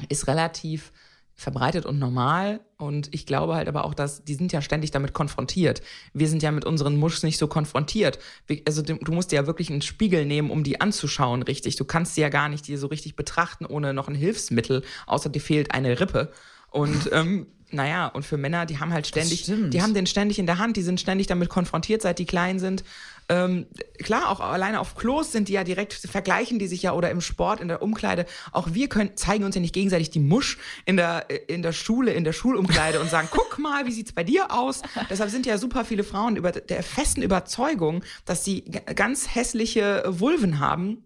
ist 0.07 0.27
relativ 0.27 0.91
verbreitet 1.39 1.85
und 1.85 1.99
normal. 1.99 2.59
Und 2.77 3.13
ich 3.13 3.25
glaube 3.25 3.55
halt 3.55 3.67
aber 3.67 3.85
auch, 3.85 3.93
dass 3.93 4.25
die 4.25 4.35
sind 4.35 4.51
ja 4.51 4.61
ständig 4.61 4.91
damit 4.91 5.13
konfrontiert. 5.13 5.81
Wir 6.13 6.27
sind 6.27 6.43
ja 6.43 6.51
mit 6.51 6.65
unseren 6.65 6.97
Muschs 6.97 7.23
nicht 7.23 7.37
so 7.37 7.47
konfrontiert. 7.47 8.19
Also 8.67 8.81
du 8.81 9.11
musst 9.11 9.31
dir 9.31 9.37
ja 9.37 9.47
wirklich 9.47 9.69
einen 9.69 9.81
Spiegel 9.81 10.25
nehmen, 10.25 10.51
um 10.51 10.63
die 10.63 10.81
anzuschauen, 10.81 11.41
richtig. 11.41 11.77
Du 11.77 11.85
kannst 11.85 12.15
sie 12.15 12.21
ja 12.21 12.29
gar 12.29 12.49
nicht 12.49 12.67
dir 12.67 12.77
so 12.77 12.87
richtig 12.87 13.15
betrachten 13.15 13.65
ohne 13.65 13.93
noch 13.93 14.09
ein 14.09 14.15
Hilfsmittel, 14.15 14.83
außer 15.07 15.29
dir 15.29 15.41
fehlt 15.41 15.71
eine 15.71 15.99
Rippe. 15.99 16.31
Und 16.71 17.09
ähm, 17.13 17.47
naja, 17.71 18.07
und 18.07 18.25
für 18.25 18.37
Männer, 18.37 18.65
die 18.65 18.79
haben 18.79 18.91
halt 18.91 19.07
ständig, 19.07 19.45
die 19.45 19.81
haben 19.81 19.93
den 19.93 20.07
ständig 20.07 20.39
in 20.39 20.45
der 20.45 20.57
Hand, 20.57 20.75
die 20.75 20.81
sind 20.81 20.99
ständig 20.99 21.27
damit 21.27 21.49
konfrontiert, 21.49 22.01
seit 22.01 22.19
die 22.19 22.25
klein 22.25 22.59
sind. 22.59 22.83
Ähm, 23.29 23.67
klar, 23.99 24.29
auch 24.29 24.39
alleine 24.39 24.79
auf 24.79 24.95
Klos 24.95 25.31
sind 25.31 25.49
die 25.49 25.53
ja 25.53 25.63
direkt, 25.63 25.93
vergleichen 25.93 26.57
die 26.57 26.67
sich 26.67 26.81
ja 26.81 26.93
oder 26.93 27.11
im 27.11 27.21
Sport, 27.21 27.61
in 27.61 27.67
der 27.67 27.83
Umkleide. 27.83 28.25
Auch 28.51 28.73
wir 28.73 28.89
können, 28.89 29.15
zeigen 29.15 29.43
uns 29.43 29.53
ja 29.53 29.61
nicht 29.61 29.73
gegenseitig 29.73 30.09
die 30.09 30.19
Musch 30.19 30.57
in 30.85 30.97
der, 30.97 31.27
in 31.47 31.61
der 31.61 31.71
Schule, 31.71 32.11
in 32.11 32.23
der 32.23 32.33
Schulumkleide 32.33 32.99
und 32.99 33.09
sagen, 33.09 33.27
guck 33.31 33.59
mal, 33.59 33.85
wie 33.85 33.91
sieht's 33.91 34.11
bei 34.11 34.23
dir 34.23 34.51
aus? 34.51 34.81
Deshalb 35.11 35.29
sind 35.29 35.45
ja 35.45 35.59
super 35.59 35.85
viele 35.85 36.03
Frauen 36.03 36.37
über 36.37 36.51
der 36.51 36.81
festen 36.81 37.21
Überzeugung, 37.21 38.03
dass 38.25 38.43
sie 38.43 38.65
ganz 38.95 39.35
hässliche 39.35 40.03
Vulven 40.07 40.59
haben 40.59 41.05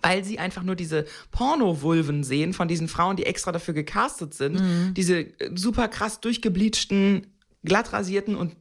weil 0.00 0.24
sie 0.24 0.38
einfach 0.38 0.62
nur 0.62 0.74
diese 0.74 1.04
Porno-Vulven 1.32 2.24
sehen 2.24 2.54
von 2.54 2.66
diesen 2.66 2.88
Frauen, 2.88 3.16
die 3.16 3.26
extra 3.26 3.52
dafür 3.52 3.74
gecastet 3.74 4.32
sind. 4.32 4.58
Mhm. 4.58 4.94
Diese 4.94 5.18
äh, 5.18 5.50
super 5.54 5.86
krass 5.88 6.20
durchgebleachten, 6.20 7.26
glatt 7.62 7.92
rasierten 7.92 8.34
und 8.34 8.54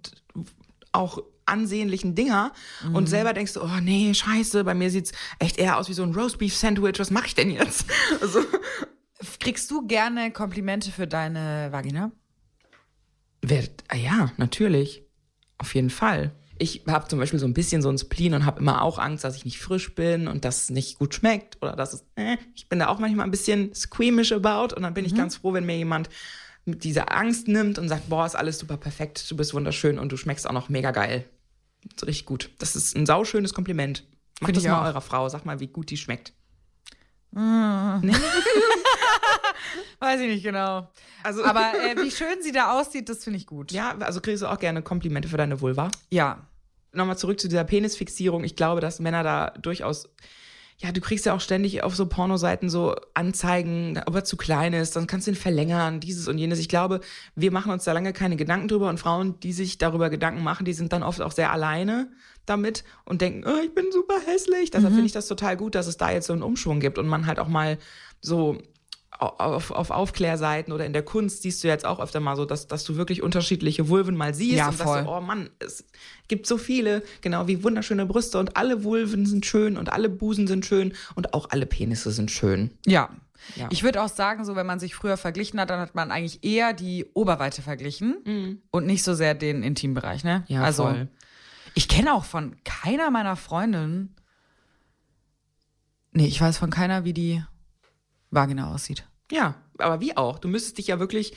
auch 0.92 1.24
ansehnlichen 1.52 2.16
Dinger 2.16 2.54
mhm. 2.84 2.96
und 2.96 3.08
selber 3.08 3.34
denkst 3.34 3.54
du, 3.54 3.62
oh 3.62 3.80
nee, 3.82 4.14
scheiße, 4.14 4.64
bei 4.64 4.74
mir 4.74 4.90
sieht's 4.90 5.12
echt 5.40 5.58
eher 5.58 5.78
aus 5.78 5.90
wie 5.90 5.94
so 5.94 6.04
ein 6.04 6.16
Roastbeef-Sandwich, 6.16 6.98
was 6.98 7.12
mache 7.12 7.28
ich 7.28 7.36
denn 7.36 7.52
jetzt? 7.52 7.86
Also, 8.22 8.42
Kriegst 9.40 9.70
du 9.72 9.86
gerne 9.86 10.32
Komplimente 10.32 10.92
für 10.92 11.08
deine 11.08 11.70
Vagina? 11.72 12.12
Ah 13.88 13.96
ja, 13.96 14.32
natürlich. 14.38 15.04
Auf 15.58 15.76
jeden 15.76 15.90
Fall. 15.90 16.32
Ich 16.58 16.84
habe 16.88 17.08
zum 17.08 17.20
Beispiel 17.20 17.40
so 17.40 17.48
ein 17.48 17.54
bisschen 17.54 17.82
so 17.82 17.90
ein 17.90 17.98
Spleen 17.98 18.34
und 18.36 18.46
habe 18.46 18.60
immer 18.60 18.84
auch 18.84 19.00
Angst, 19.00 19.24
dass 19.24 19.36
ich 19.36 19.46
nicht 19.46 19.60
frisch 19.60 19.96
bin 19.96 20.28
und 20.28 20.46
dass 20.46 20.64
es 20.64 20.70
nicht 20.70 21.00
gut 21.00 21.16
schmeckt 21.16 21.58
oder 21.62 21.76
dass 21.76 21.94
es, 21.94 22.06
äh, 22.16 22.38
ich 22.56 22.70
bin 22.70 22.80
da 22.80 22.88
auch 22.88 23.00
manchmal 23.00 23.26
ein 23.26 23.32
bisschen 23.32 23.74
squeamish 23.74 24.32
about 24.32 24.76
und 24.76 24.84
dann 24.84 24.94
bin 24.94 25.04
mhm. 25.04 25.08
ich 25.08 25.16
ganz 25.16 25.38
froh, 25.38 25.54
wenn 25.54 25.66
mir 25.66 25.78
jemand 25.78 26.10
mit 26.66 26.84
dieser 26.84 27.12
Angst 27.16 27.48
nimmt 27.48 27.80
und 27.80 27.90
sagt, 27.90 28.10
boah, 28.10 28.26
ist 28.28 28.36
alles 28.36 28.60
super 28.60 28.78
perfekt, 28.78 29.30
du 29.30 29.36
bist 29.36 29.56
wunderschön 29.56 29.98
und 29.98 30.12
du 30.12 30.18
schmeckst 30.18 30.48
auch 30.48 30.54
noch 30.54 30.70
mega 30.70 30.92
geil. 30.92 31.26
So 32.00 32.06
richtig 32.06 32.26
gut. 32.26 32.50
Das 32.60 32.76
ist 32.76 32.96
ein 32.96 33.06
sauschönes 33.06 33.54
Kompliment. 33.54 34.04
Macht 34.40 34.56
das 34.56 34.64
mal 34.64 34.82
auch. 34.82 34.86
eurer 34.86 35.02
Frau. 35.02 35.30
Sag 35.30 35.46
mal, 35.46 35.60
wie 35.60 35.68
gut 35.68 35.90
die 35.90 35.98
schmeckt. 35.98 36.34
Mm. 37.32 38.00
Nee? 38.02 38.14
Weiß 40.00 40.20
ich 40.20 40.28
nicht 40.28 40.44
genau. 40.44 40.90
Also, 41.24 41.44
Aber 41.44 41.74
äh, 41.76 41.96
wie 42.02 42.12
schön 42.12 42.42
sie 42.42 42.52
da 42.52 42.80
aussieht, 42.80 43.08
das 43.08 43.24
finde 43.24 43.38
ich 43.38 43.46
gut. 43.46 43.72
Ja, 43.72 43.96
also 44.00 44.20
kriegst 44.20 44.42
du 44.42 44.48
auch 44.48 44.58
gerne 44.58 44.82
Komplimente 44.82 45.30
für 45.30 45.38
deine 45.38 45.62
Vulva? 45.62 45.92
Ja. 46.10 46.48
Nochmal 46.92 47.18
zurück 47.18 47.40
zu 47.40 47.48
dieser 47.48 47.64
Penisfixierung. 47.64 48.44
Ich 48.44 48.56
glaube, 48.56 48.82
dass 48.82 49.00
Männer 49.00 49.24
da 49.24 49.52
durchaus 49.52 50.10
ja, 50.82 50.92
du 50.92 51.00
kriegst 51.00 51.26
ja 51.28 51.34
auch 51.36 51.42
ständig 51.42 51.84
auf 51.84 51.96
so 51.96 52.08
Pornoseiten 52.08 52.70
so 52.70 52.96
Anzeigen, 53.14 54.02
ob 54.08 54.16
er 54.16 54.24
zu 54.24 54.36
klein 54.36 54.74
ist, 54.74 54.96
dann 54.96 55.06
kannst 55.06 55.28
du 55.28 55.32
ihn 55.32 55.36
verlängern, 55.36 56.00
dieses 56.00 56.28
und 56.28 56.40
jenes. 56.40 56.58
Ich 56.58 56.70
glaube, 56.70 57.02
wir 57.36 57.52
machen 57.52 57.72
uns 57.72 57.84
da 57.84 57.92
lange 57.92 58.14
keine 58.14 58.36
Gedanken 58.36 58.68
drüber 58.68 58.90
und 58.90 59.00
Frauen, 59.00 59.40
die 59.42 59.54
sich 59.54 59.78
darüber 59.78 60.10
Gedanken 60.10 60.44
machen, 60.44 60.66
die 60.66 60.74
sind 60.74 60.92
dann 60.92 61.04
oft 61.04 61.22
auch 61.22 61.34
sehr 61.34 61.52
alleine 61.52 62.12
damit 62.48 62.84
und 63.06 63.22
denken, 63.22 63.44
oh, 63.48 63.62
ich 63.64 63.76
bin 63.76 63.92
super 63.92 64.16
hässlich. 64.26 64.72
Deshalb 64.72 64.92
mhm. 64.92 64.96
finde 64.96 65.06
ich 65.06 65.14
das 65.14 65.28
total 65.28 65.56
gut, 65.56 65.76
dass 65.76 65.86
es 65.86 65.98
da 65.98 66.12
jetzt 66.12 66.26
so 66.26 66.34
einen 66.34 66.42
Umschwung 66.42 66.80
gibt 66.80 66.98
und 66.98 67.08
man 67.08 67.28
halt 67.28 67.38
auch 67.38 67.48
mal 67.48 67.78
so 68.20 68.58
auf, 69.22 69.70
auf 69.72 69.92
Aufklärseiten 69.92 70.74
oder 70.74 70.86
in 70.86 70.94
der 70.94 71.04
Kunst 71.04 71.44
siehst 71.44 71.64
du 71.64 71.68
jetzt 71.68 71.86
auch 71.86 72.00
öfter 72.00 72.20
mal 72.20 72.36
so, 72.36 72.46
dass, 72.46 72.68
dass 72.68 72.84
du 72.84 72.96
wirklich 72.96 73.22
unterschiedliche 73.22 73.88
Vulven 73.88 74.18
mal 74.18 74.34
siehst 74.34 74.58
Ja, 74.58 74.70
und 74.70 74.74
voll. 74.76 74.88
sagst 74.88 75.06
so, 75.06 75.12
oh 75.16 75.22
Mann, 75.22 75.50
es 75.60 75.86
gibt 76.28 76.48
so 76.48 76.58
viele, 76.58 77.04
genau 77.22 77.48
wie 77.48 77.64
wunderschöne 77.64 78.06
Brüste 78.08 78.40
und 78.40 78.58
alle 78.58 78.84
Vulven 78.84 79.26
sind 79.28 79.46
schön 79.46 79.78
und 79.78 79.94
alle 79.94 80.10
Busen 80.10 80.48
sind 80.48 80.66
schön 80.66 80.94
und 81.16 81.34
auch 81.36 81.52
alle 81.52 81.66
Penisse 81.68 82.12
sind 82.12 82.32
schön. 82.32 82.72
Ja. 82.86 83.10
Ja. 83.56 83.68
Ich 83.72 83.82
würde 83.84 84.02
auch 84.04 84.10
sagen, 84.10 84.46
so 84.46 84.56
wenn 84.56 84.68
man 84.68 84.80
sich 84.80 84.94
früher 84.96 85.18
verglichen 85.18 85.60
hat, 85.60 85.70
dann 85.72 85.80
hat 85.80 85.96
man 85.96 86.12
eigentlich 86.12 86.44
eher 86.44 86.74
die 86.74 87.06
Oberweite 87.14 87.62
verglichen 87.64 88.60
und 88.70 88.86
nicht 88.86 89.04
so 89.04 89.14
sehr 89.16 89.34
den 89.34 89.64
Intimbereich, 89.64 90.24
ne? 90.24 90.44
Ja, 90.48 90.62
also 90.64 90.84
voll. 90.84 91.08
ich 91.74 91.88
kenne 91.88 92.14
auch 92.14 92.24
von 92.26 92.56
keiner 92.64 93.10
meiner 93.10 93.36
Freundinnen. 93.36 94.16
Nee, 96.12 96.28
ich 96.28 96.40
weiß 96.40 96.58
von 96.60 96.70
keiner, 96.70 97.04
wie 97.04 97.14
die 97.14 97.44
Vagina 98.30 98.72
aussieht. 98.74 99.06
Ja, 99.32 99.56
aber 99.78 100.00
wie 100.00 100.16
auch? 100.16 100.40
Du 100.40 100.48
müsstest 100.48 100.78
dich 100.78 100.88
ja 100.88 101.00
wirklich 101.00 101.34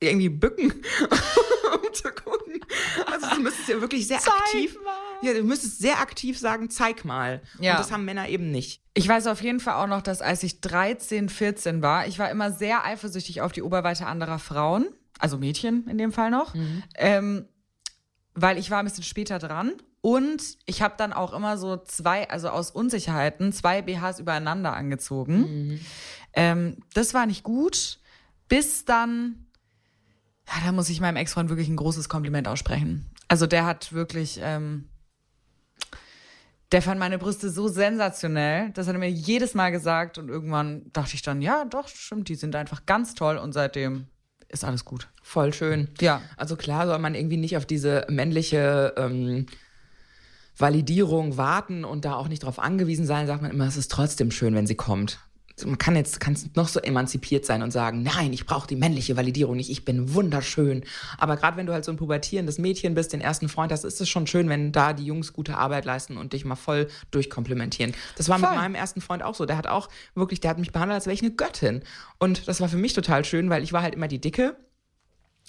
irgendwie 0.00 0.28
bücken, 0.28 0.72
um 1.74 1.92
zu 1.94 2.08
gucken. 2.10 2.60
Also 3.06 3.26
du 3.34 3.42
müsstest 3.42 3.68
ja 3.68 3.80
wirklich 3.80 4.06
sehr 4.06 4.18
aktiv. 4.18 4.76
Ja, 5.22 5.34
du 5.34 5.42
müsstest 5.42 5.78
sehr 5.78 6.00
aktiv 6.00 6.38
sagen, 6.38 6.70
zeig 6.70 7.04
mal. 7.04 7.42
Ja. 7.58 7.72
Und 7.72 7.80
das 7.80 7.92
haben 7.92 8.04
Männer 8.06 8.28
eben 8.28 8.50
nicht. 8.50 8.82
Ich 8.94 9.06
weiß 9.06 9.26
auf 9.26 9.42
jeden 9.42 9.60
Fall 9.60 9.74
auch 9.74 9.86
noch, 9.86 10.02
dass 10.02 10.22
als 10.22 10.42
ich 10.42 10.62
13, 10.62 11.28
14 11.28 11.82
war, 11.82 12.06
ich 12.06 12.18
war 12.18 12.30
immer 12.30 12.50
sehr 12.50 12.84
eifersüchtig 12.84 13.42
auf 13.42 13.52
die 13.52 13.62
Oberweite 13.62 14.06
anderer 14.06 14.38
Frauen, 14.38 14.88
also 15.18 15.36
Mädchen 15.36 15.86
in 15.88 15.98
dem 15.98 16.12
Fall 16.12 16.30
noch, 16.30 16.54
ähm, 16.96 17.44
weil 18.34 18.56
ich 18.56 18.70
war 18.70 18.78
ein 18.78 18.86
bisschen 18.86 19.04
später 19.04 19.38
dran 19.38 19.72
und 20.00 20.56
ich 20.64 20.80
habe 20.80 20.94
dann 20.96 21.12
auch 21.12 21.34
immer 21.34 21.58
so 21.58 21.76
zwei, 21.76 22.28
also 22.30 22.48
aus 22.48 22.70
Unsicherheiten, 22.70 23.52
zwei 23.52 23.82
BHs 23.82 24.18
übereinander 24.18 24.72
angezogen. 24.72 25.80
Ähm, 26.32 26.76
das 26.94 27.14
war 27.14 27.26
nicht 27.26 27.42
gut, 27.42 27.98
bis 28.48 28.84
dann, 28.84 29.46
ja, 30.46 30.54
da 30.64 30.72
muss 30.72 30.88
ich 30.88 31.00
meinem 31.00 31.16
Ex-Freund 31.16 31.48
wirklich 31.48 31.68
ein 31.68 31.76
großes 31.76 32.08
Kompliment 32.08 32.48
aussprechen. 32.48 33.10
Also 33.28 33.46
der 33.46 33.64
hat 33.64 33.92
wirklich, 33.92 34.40
ähm, 34.42 34.88
der 36.72 36.82
fand 36.82 37.00
meine 37.00 37.18
Brüste 37.18 37.50
so 37.50 37.68
sensationell, 37.68 38.70
das 38.72 38.86
hat 38.86 38.94
er 38.94 39.00
mir 39.00 39.10
jedes 39.10 39.54
Mal 39.54 39.70
gesagt 39.70 40.18
und 40.18 40.28
irgendwann 40.28 40.90
dachte 40.92 41.14
ich 41.14 41.22
dann, 41.22 41.42
ja, 41.42 41.64
doch, 41.64 41.88
stimmt, 41.88 42.28
die 42.28 42.34
sind 42.36 42.54
einfach 42.54 42.86
ganz 42.86 43.14
toll 43.14 43.38
und 43.38 43.52
seitdem 43.52 44.06
ist 44.48 44.64
alles 44.64 44.84
gut. 44.84 45.08
Voll 45.22 45.52
schön. 45.52 45.88
Ja. 46.00 46.22
Also 46.36 46.56
klar 46.56 46.86
soll 46.86 46.98
man 46.98 47.14
irgendwie 47.14 47.36
nicht 47.36 47.56
auf 47.56 47.66
diese 47.66 48.04
männliche 48.08 48.94
ähm, 48.96 49.46
Validierung 50.56 51.36
warten 51.36 51.84
und 51.84 52.04
da 52.04 52.14
auch 52.14 52.28
nicht 52.28 52.42
drauf 52.42 52.58
angewiesen 52.58 53.06
sein, 53.06 53.26
sagt 53.26 53.42
man 53.42 53.50
immer, 53.50 53.66
es 53.66 53.76
ist 53.76 53.90
trotzdem 53.90 54.30
schön, 54.30 54.54
wenn 54.54 54.66
sie 54.66 54.74
kommt. 54.74 55.20
Man 55.64 55.78
kann 55.78 55.96
jetzt 55.96 56.20
kann 56.20 56.36
noch 56.54 56.68
so 56.68 56.80
emanzipiert 56.80 57.44
sein 57.44 57.62
und 57.62 57.70
sagen, 57.70 58.02
nein, 58.02 58.32
ich 58.32 58.46
brauche 58.46 58.66
die 58.66 58.76
männliche 58.76 59.16
Validierung 59.16 59.56
nicht, 59.56 59.70
ich 59.70 59.84
bin 59.84 60.14
wunderschön. 60.14 60.84
Aber 61.18 61.36
gerade 61.36 61.56
wenn 61.56 61.66
du 61.66 61.72
halt 61.72 61.84
so 61.84 61.92
ein 61.92 61.96
pubertierendes 61.96 62.58
Mädchen 62.58 62.94
bist, 62.94 63.12
den 63.12 63.20
ersten 63.20 63.48
Freund 63.48 63.72
hast, 63.72 63.84
ist 63.84 64.00
es 64.00 64.08
schon 64.08 64.26
schön, 64.26 64.48
wenn 64.48 64.72
da 64.72 64.92
die 64.92 65.04
Jungs 65.04 65.32
gute 65.32 65.56
Arbeit 65.58 65.84
leisten 65.84 66.16
und 66.16 66.32
dich 66.32 66.44
mal 66.44 66.56
voll 66.56 66.88
durchkomplimentieren. 67.10 67.94
Das 68.16 68.28
war 68.28 68.38
mit 68.38 68.48
Voll. 68.48 68.56
meinem 68.56 68.74
ersten 68.74 69.00
Freund 69.00 69.22
auch 69.22 69.34
so. 69.34 69.46
Der 69.46 69.56
hat 69.56 69.66
auch 69.66 69.88
wirklich, 70.14 70.40
der 70.40 70.50
hat 70.50 70.58
mich 70.58 70.72
behandelt, 70.72 70.94
als 70.94 71.06
wäre 71.06 71.14
ich 71.14 71.22
eine 71.22 71.32
Göttin. 71.32 71.82
Und 72.18 72.48
das 72.48 72.60
war 72.60 72.68
für 72.68 72.76
mich 72.76 72.92
total 72.92 73.24
schön, 73.24 73.50
weil 73.50 73.62
ich 73.62 73.72
war 73.72 73.82
halt 73.82 73.94
immer 73.94 74.08
die 74.08 74.20
Dicke 74.20 74.56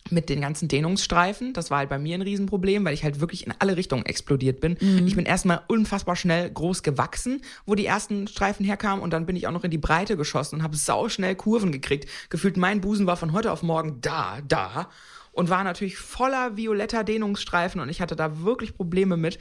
mit 0.09 0.29
den 0.29 0.41
ganzen 0.41 0.67
Dehnungsstreifen. 0.67 1.53
Das 1.53 1.71
war 1.71 1.79
halt 1.79 1.89
bei 1.89 1.99
mir 1.99 2.15
ein 2.15 2.21
Riesenproblem, 2.21 2.83
weil 2.85 2.93
ich 2.93 3.03
halt 3.03 3.19
wirklich 3.19 3.45
in 3.45 3.53
alle 3.59 3.77
Richtungen 3.77 4.05
explodiert 4.05 4.59
bin. 4.59 4.77
Ich 5.05 5.15
bin 5.15 5.25
erstmal 5.25 5.61
unfassbar 5.67 6.15
schnell 6.15 6.49
groß 6.49 6.83
gewachsen, 6.83 7.41
wo 7.65 7.75
die 7.75 7.85
ersten 7.85 8.27
Streifen 8.27 8.65
herkamen 8.65 9.03
und 9.03 9.11
dann 9.11 9.25
bin 9.25 9.35
ich 9.35 9.47
auch 9.47 9.51
noch 9.51 9.63
in 9.63 9.71
die 9.71 9.77
Breite 9.77 10.17
geschossen 10.17 10.55
und 10.55 10.63
habe 10.63 10.75
sauschnell 10.75 11.35
Kurven 11.35 11.71
gekriegt. 11.71 12.09
Gefühlt 12.29 12.57
mein 12.57 12.81
Busen 12.81 13.05
war 13.05 13.17
von 13.17 13.31
heute 13.31 13.51
auf 13.51 13.63
morgen 13.63 14.01
da, 14.01 14.39
da 14.47 14.89
und 15.31 15.49
war 15.49 15.63
natürlich 15.63 15.97
voller 15.97 16.57
violetter 16.57 17.03
Dehnungsstreifen 17.03 17.79
und 17.79 17.89
ich 17.89 18.01
hatte 18.01 18.15
da 18.15 18.41
wirklich 18.43 18.75
Probleme 18.75 19.17
mit. 19.17 19.39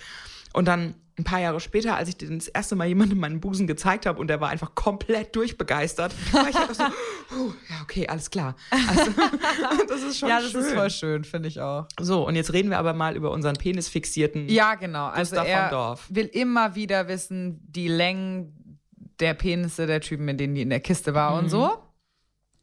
Und 0.53 0.67
dann 0.67 0.95
ein 1.21 1.25
paar 1.25 1.41
Jahre 1.41 1.61
später, 1.61 1.97
als 1.97 2.09
ich 2.09 2.17
den 2.17 2.39
das 2.39 2.49
erste 2.49 2.77
Mal 2.77 2.87
jemandem 2.89 3.19
meinen 3.19 3.41
Busen 3.41 3.67
gezeigt 3.67 4.07
habe 4.07 4.19
und 4.19 4.29
der 4.29 4.41
war 4.41 4.49
einfach 4.49 4.75
komplett 4.75 5.37
durchbegeistert, 5.37 6.13
war 6.33 6.49
ich 6.49 6.57
einfach 6.57 6.75
so, 6.75 6.85
"Huh, 7.31 7.53
ja, 7.69 7.77
okay, 7.83 8.09
alles 8.09 8.31
klar. 8.31 8.57
Also, 8.71 9.11
das 9.89 10.03
ist 10.03 10.19
schon 10.19 10.29
ja, 10.29 10.41
das 10.41 10.51
schön. 10.51 10.61
ist 10.61 10.73
voll 10.73 10.91
schön, 10.91 11.25
finde 11.25 11.49
ich 11.49 11.61
auch. 11.61 11.87
So, 12.01 12.27
und 12.27 12.35
jetzt 12.37 12.53
reden 12.53 12.71
wir 12.71 12.79
aber 12.79 12.93
mal 12.95 13.17
über 13.17 13.31
unseren 13.31 13.57
penisfixierten. 13.57 14.49
Ja, 14.49 14.75
genau. 14.75 15.07
Also 15.07 15.37
Gustav 15.37 15.49
er 15.49 15.71
Dorf. 15.71 16.07
will 16.09 16.27
immer 16.27 16.75
wieder 16.75 17.09
wissen, 17.09 17.61
die 17.67 17.89
Längen 17.89 18.79
der 19.21 19.35
Penisse 19.35 19.87
der 19.87 20.01
Typen, 20.01 20.25
mit 20.25 20.41
denen 20.41 20.55
die 20.55 20.63
in 20.63 20.71
der 20.71 20.81
Kiste 20.81 21.15
war 21.15 21.35
und 21.39 21.49
so. 21.51 21.77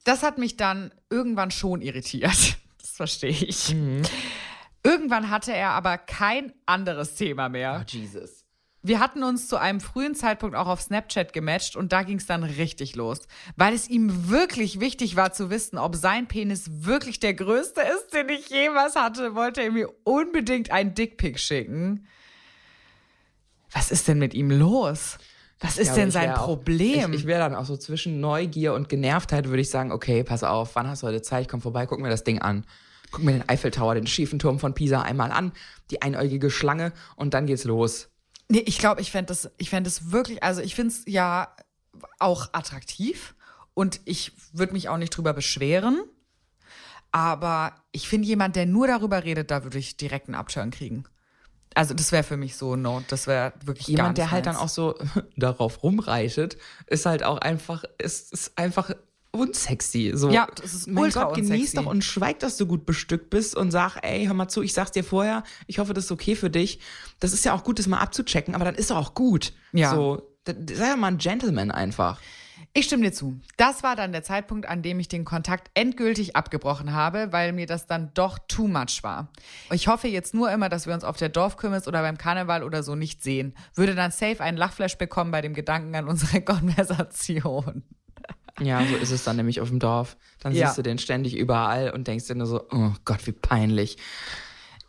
Das 0.04 0.24
hat 0.24 0.38
mich 0.38 0.58
dann 0.58 0.91
irgendwann 1.10 1.52
schon 1.52 1.82
irritiert. 1.82 2.58
Das 2.80 2.91
verstehe 2.91 3.30
ich. 3.30 3.76
Irgendwann 4.84 5.30
hatte 5.30 5.54
er 5.54 5.72
aber 5.72 5.98
kein 5.98 6.54
anderes 6.65 7.13
Thema 7.15 7.50
mehr. 7.50 7.82
Oh, 7.82 7.86
Jesus. 7.88 8.37
Wir 8.88 9.00
hatten 9.02 9.21
uns 9.23 9.47
zu 9.50 9.58
einem 9.58 9.82
frühen 9.82 10.15
Zeitpunkt 10.15 10.56
auch 10.56 10.67
auf 10.67 10.82
Snapchat 10.82 11.34
gematcht 11.34 11.76
und 11.76 11.91
da 11.91 12.04
ging 12.04 12.17
es 12.17 12.26
dann 12.26 12.43
richtig 12.43 12.95
los. 12.95 13.19
Weil 13.58 13.73
es 13.73 13.89
ihm 13.89 14.30
wirklich 14.30 14.80
wichtig 14.80 15.15
war 15.17 15.34
zu 15.34 15.50
wissen, 15.50 15.78
ob 15.78 15.95
sein 15.95 16.28
Penis 16.28 16.69
wirklich 16.86 17.19
der 17.19 17.34
größte 17.34 17.82
ist, 17.82 18.13
den 18.13 18.30
ich 18.30 18.50
jemals 18.50 18.95
hatte, 18.95 19.36
wollte 19.36 19.62
er 19.62 19.71
mir 19.71 19.89
unbedingt 20.06 20.71
einen 20.71 20.93
Dickpick 20.93 21.38
schicken. 21.38 22.08
Was 23.71 23.91
ist 23.91 24.08
denn 24.08 24.19
mit 24.19 24.34
ihm 24.34 24.52
los? 24.52 25.17
Was 25.60 25.78
ist 25.78 25.88
Ja, 25.89 25.95
denn 25.95 26.12
sein 26.12 26.32
auch- 26.32 26.45
Problem? 26.45 27.12
Ich, 27.13 27.21
ich 27.21 27.26
wäre 27.26 27.39
dann 27.41 27.56
auch 27.56 27.65
so 27.65 27.76
zwischen 27.76 28.21
Neugier 28.21 28.73
und 28.73 28.88
Genervtheit, 28.89 29.47
würde 29.50 29.62
ich 29.62 29.69
sagen, 29.69 29.91
okay, 29.91 30.23
pass 30.23 30.43
auf, 30.43 30.76
wann 30.76 30.88
hast 30.88 31.04
du 31.04 31.08
heute 31.08 31.21
Zeit? 31.21 31.41
Ich 31.41 31.47
komm 31.50 31.62
vorbei, 31.62 31.86
guck 31.88 32.00
mir 32.00 32.10
das 32.10 32.23
Ding 32.23 32.39
an. 32.41 32.63
Guck 33.12 33.23
mir 33.23 33.34
den 33.34 33.50
Eiffeltower, 33.50 33.95
den 33.95 34.08
schiefen 34.08 34.39
Turm 34.39 34.60
von 34.60 34.73
Pisa 34.73 35.02
einmal 35.02 35.32
an, 35.32 35.52
die 35.91 36.02
einäugige 36.02 36.50
Schlange 36.50 36.93
und 37.15 37.34
dann 37.34 37.47
geht's 37.47 37.63
los. 37.65 38.10
Nee, 38.49 38.60
ich 38.60 38.77
glaube, 38.77 39.01
ich 39.01 39.12
fände 39.12 39.27
das, 39.27 39.49
ich 39.57 39.69
fänd 39.69 39.86
das 39.86 40.12
wirklich, 40.12 40.43
also 40.43 40.62
ich 40.62 40.75
finde 40.75 40.93
es 40.93 41.03
ja 41.05 41.53
auch 42.19 42.49
attraktiv 42.53 43.36
und 43.73 43.99
ich 44.05 44.31
würde 44.53 44.73
mich 44.73 44.89
auch 44.89 44.97
nicht 44.97 45.10
drüber 45.10 45.33
beschweren. 45.33 46.01
Aber 47.12 47.73
ich 47.91 48.07
finde 48.07 48.27
jemand, 48.27 48.55
der 48.55 48.65
nur 48.65 48.88
darüber 48.88 49.23
redet, 49.23 49.49
da 49.51 49.63
würde 49.63 49.77
ich 49.77 49.97
direkt 49.97 50.27
einen 50.27 50.36
Upturn 50.36 50.71
kriegen. 50.71 51.05
Also 51.73 51.93
das 51.93 52.12
wäre 52.12 52.23
für 52.23 52.38
mich 52.38 52.55
so, 52.55 52.75
no, 52.75 53.03
das 53.07 53.27
wäre 53.27 53.53
wirklich 53.63 53.88
gar 53.88 53.91
Jemand, 53.97 54.17
der 54.17 54.31
halt 54.31 54.45
dann 54.45 54.55
meins. 54.55 54.63
auch 54.63 54.69
so 54.69 54.95
darauf 55.38 55.83
rumreitet, 55.83 56.57
ist 56.88 57.05
halt 57.05 57.23
auch 57.23 57.38
einfach, 57.38 57.83
ist, 57.97 58.33
ist 58.33 58.57
einfach 58.57 58.91
unsexy. 59.38 60.12
So, 60.15 60.30
Ja, 60.30 60.47
das 60.56 60.73
ist 60.73 60.88
mein 60.88 61.04
ultra 61.04 61.26
Gott, 61.26 61.36
genieß 61.36 61.73
doch 61.73 61.86
und 61.86 62.04
schweig, 62.04 62.39
dass 62.39 62.58
du 62.58 62.65
gut 62.65 62.86
bestückt 62.86 63.30
bist 63.30 63.56
und 63.56 63.71
sag, 63.71 63.97
ey, 64.04 64.26
hör 64.26 64.34
mal 64.34 64.47
zu, 64.47 64.62
ich 64.62 64.73
sag's 64.73 64.91
dir 64.91 65.04
vorher, 65.04 65.43
ich 65.67 65.80
hoffe, 65.80 65.93
das 65.93 66.06
ist 66.06 66.12
okay 66.12 66.36
für 66.36 66.50
dich. 66.50 66.80
Das 67.19 67.34
ist 67.34 67.45
ja 67.45 67.54
auch 67.54 67.63
gut, 67.63 67.80
das 67.80 67.88
mal 67.88 68.00
abzuchecken, 68.00 68.56
aber 68.56 68.65
dann 68.65 68.76
ist 68.76 68.91
doch 68.91 68.97
auch 68.97 69.13
gut. 69.13 69.54
Ja. 69.71 69.91
So, 69.91 70.21
sei 70.45 70.89
doch 70.91 70.97
mal 70.97 71.08
ein 71.08 71.17
Gentleman 71.17 71.71
einfach. 71.71 72.19
Ich 72.73 72.86
stimme 72.86 73.04
dir 73.04 73.12
zu. 73.12 73.39
Das 73.56 73.82
war 73.82 73.95
dann 73.95 74.12
der 74.12 74.23
Zeitpunkt, 74.23 74.67
an 74.67 74.84
dem 74.84 75.00
ich 75.00 75.08
den 75.08 75.26
Kontakt 75.26 75.71
endgültig 75.73 76.36
abgebrochen 76.36 76.93
habe, 76.93 77.32
weil 77.32 77.52
mir 77.54 77.65
das 77.65 77.88
dann 77.88 78.12
doch 78.13 78.38
too 78.47 78.67
much 78.67 79.02
war. 79.02 79.32
Ich 79.71 79.88
hoffe 79.88 80.08
jetzt 80.08 80.34
nur 80.36 80.52
immer, 80.52 80.69
dass 80.69 80.86
wir 80.86 80.93
uns 80.93 81.04
auf 81.04 81.17
der 81.17 81.30
Dorfkirmes 81.30 81.88
oder 81.88 82.02
beim 82.02 82.17
Karneval 82.17 82.63
oder 82.63 82.84
so 82.84 82.93
nicht 82.93 83.23
sehen. 83.23 83.56
Würde 83.73 83.95
dann 83.95 84.12
safe 84.12 84.41
einen 84.41 84.58
Lachflash 84.58 84.97
bekommen 84.97 85.32
bei 85.32 85.41
dem 85.41 85.54
Gedanken 85.56 85.95
an 85.95 86.08
unsere 86.08 86.41
Konversation. 86.45 87.84
Ja, 88.60 88.86
so 88.86 88.96
ist 88.96 89.12
es 89.12 89.24
dann 89.24 89.36
nämlich 89.36 89.62
auf 89.62 89.70
dem 89.70 89.80
Dorf. 89.80 90.17
Dann 90.39 90.54
Ja. 90.54 90.67
siehst 90.67 90.78
du 90.78 90.82
den 90.82 90.98
ständig 90.98 91.36
überall 91.36 91.91
und 91.91 92.08
denkst 92.08 92.28
dir 92.28 92.36
nur 92.36 92.48
so, 92.48 92.67
oh 92.72 92.91
Gott, 93.06 93.26
wie 93.28 93.32
peinlich. 93.32 93.98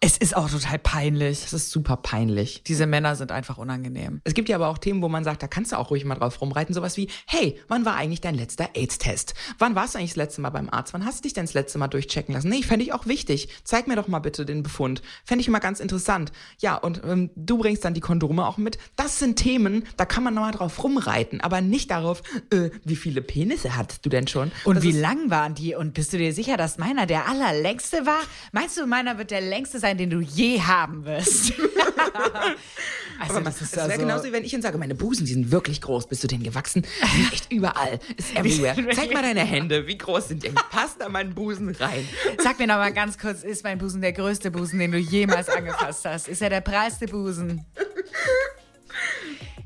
Es 0.00 0.16
ist 0.16 0.36
auch 0.36 0.48
total 0.48 0.78
peinlich. 0.78 1.40
Das 1.42 1.52
ist 1.52 1.70
super 1.70 1.96
peinlich. 1.96 2.62
Diese 2.64 2.86
Männer 2.86 3.16
sind 3.16 3.32
einfach 3.32 3.58
unangenehm. 3.58 4.20
Es 4.22 4.34
gibt 4.34 4.48
ja 4.48 4.54
aber 4.54 4.68
auch 4.68 4.78
Themen, 4.78 5.02
wo 5.02 5.08
man 5.08 5.24
sagt, 5.24 5.42
da 5.42 5.48
kannst 5.48 5.72
du 5.72 5.76
auch 5.76 5.90
ruhig 5.90 6.04
mal 6.04 6.14
drauf 6.14 6.40
rumreiten. 6.40 6.72
Sowas 6.72 6.96
wie, 6.96 7.08
hey, 7.26 7.58
wann 7.66 7.84
war 7.84 7.96
eigentlich 7.96 8.20
dein 8.20 8.36
letzter 8.36 8.70
AIDS-Test? 8.74 9.34
Wann 9.58 9.74
warst 9.74 9.94
du 9.94 9.98
eigentlich 9.98 10.10
das 10.10 10.16
letzte 10.18 10.40
Mal 10.40 10.50
beim 10.50 10.70
Arzt? 10.70 10.94
Wann 10.94 11.04
hast 11.04 11.18
du 11.18 11.22
dich 11.22 11.32
denn 11.32 11.46
das 11.46 11.54
letzte 11.54 11.78
Mal 11.78 11.88
durchchecken 11.88 12.32
lassen? 12.32 12.48
Nee, 12.48 12.62
fände 12.62 12.84
ich 12.84 12.92
auch 12.92 13.06
wichtig. 13.06 13.48
Zeig 13.64 13.88
mir 13.88 13.96
doch 13.96 14.06
mal 14.06 14.20
bitte 14.20 14.46
den 14.46 14.62
Befund. 14.62 15.02
Fände 15.24 15.42
ich 15.42 15.48
mal 15.48 15.58
ganz 15.58 15.80
interessant. 15.80 16.30
Ja, 16.60 16.76
und 16.76 17.02
ähm, 17.04 17.30
du 17.34 17.58
bringst 17.58 17.84
dann 17.84 17.94
die 17.94 18.00
Kondome 18.00 18.46
auch 18.46 18.56
mit. 18.56 18.78
Das 18.94 19.18
sind 19.18 19.34
Themen, 19.36 19.84
da 19.96 20.04
kann 20.04 20.22
man 20.22 20.32
nochmal 20.32 20.52
drauf 20.52 20.82
rumreiten, 20.84 21.40
aber 21.40 21.60
nicht 21.60 21.90
darauf, 21.90 22.22
äh, 22.52 22.70
wie 22.84 22.96
viele 22.96 23.20
Penisse 23.20 23.76
hattest 23.76 24.06
du 24.06 24.10
denn 24.10 24.28
schon? 24.28 24.52
Und 24.64 24.76
Das 24.76 24.84
wie 24.84 24.92
lang 24.92 25.28
waren 25.30 25.56
die? 25.56 25.74
Und 25.74 25.94
bist 25.94 26.12
du 26.12 26.18
dir 26.18 26.32
sicher, 26.32 26.56
dass 26.56 26.78
meiner 26.78 27.06
der 27.06 27.28
allerlängste 27.28 28.06
war? 28.06 28.20
Meinst 28.52 28.76
du, 28.76 28.86
meiner 28.86 29.18
wird 29.18 29.32
der 29.32 29.40
längste 29.40 29.80
sein, 29.80 29.87
den 29.96 30.10
du 30.10 30.20
je 30.20 30.60
haben 30.60 31.04
wirst? 31.04 31.52
also, 33.20 33.34
Aber 33.34 33.40
das 33.40 33.56
ist 33.62 33.72
es 33.72 33.76
wäre 33.76 33.86
also- 33.86 33.98
genauso, 34.00 34.24
wie 34.24 34.32
wenn 34.32 34.44
ich 34.44 34.52
ihnen 34.52 34.62
sage, 34.62 34.76
meine 34.78 34.94
Busen, 34.94 35.24
die 35.26 35.32
sind 35.32 35.50
wirklich 35.50 35.80
groß. 35.80 36.08
Bist 36.08 36.22
du 36.24 36.28
denen 36.28 36.42
gewachsen? 36.44 36.82
Die 37.02 37.22
sind 37.22 37.32
echt 37.32 37.52
überall. 37.52 37.98
Ist 38.16 38.34
everywhere. 38.36 38.76
Zeig 38.94 39.12
mal 39.12 39.22
deine 39.22 39.44
Hände. 39.44 39.86
Wie 39.86 39.96
groß 39.98 40.28
sind 40.28 40.42
die? 40.44 40.50
Passt 40.50 41.00
da 41.00 41.08
meinen 41.08 41.34
Busen 41.34 41.68
rein? 41.70 42.06
Sag 42.42 42.58
mir 42.58 42.66
noch 42.66 42.76
mal 42.76 42.92
ganz 42.92 43.16
kurz, 43.18 43.42
ist 43.42 43.64
mein 43.64 43.78
Busen 43.78 44.00
der 44.00 44.12
größte 44.12 44.50
Busen, 44.50 44.78
den 44.78 44.92
du 44.92 44.98
jemals 44.98 45.48
angefasst 45.48 46.04
hast? 46.04 46.28
Ist 46.28 46.42
er 46.42 46.50
der 46.50 46.60
breiteste 46.60 47.06
Busen? 47.06 47.64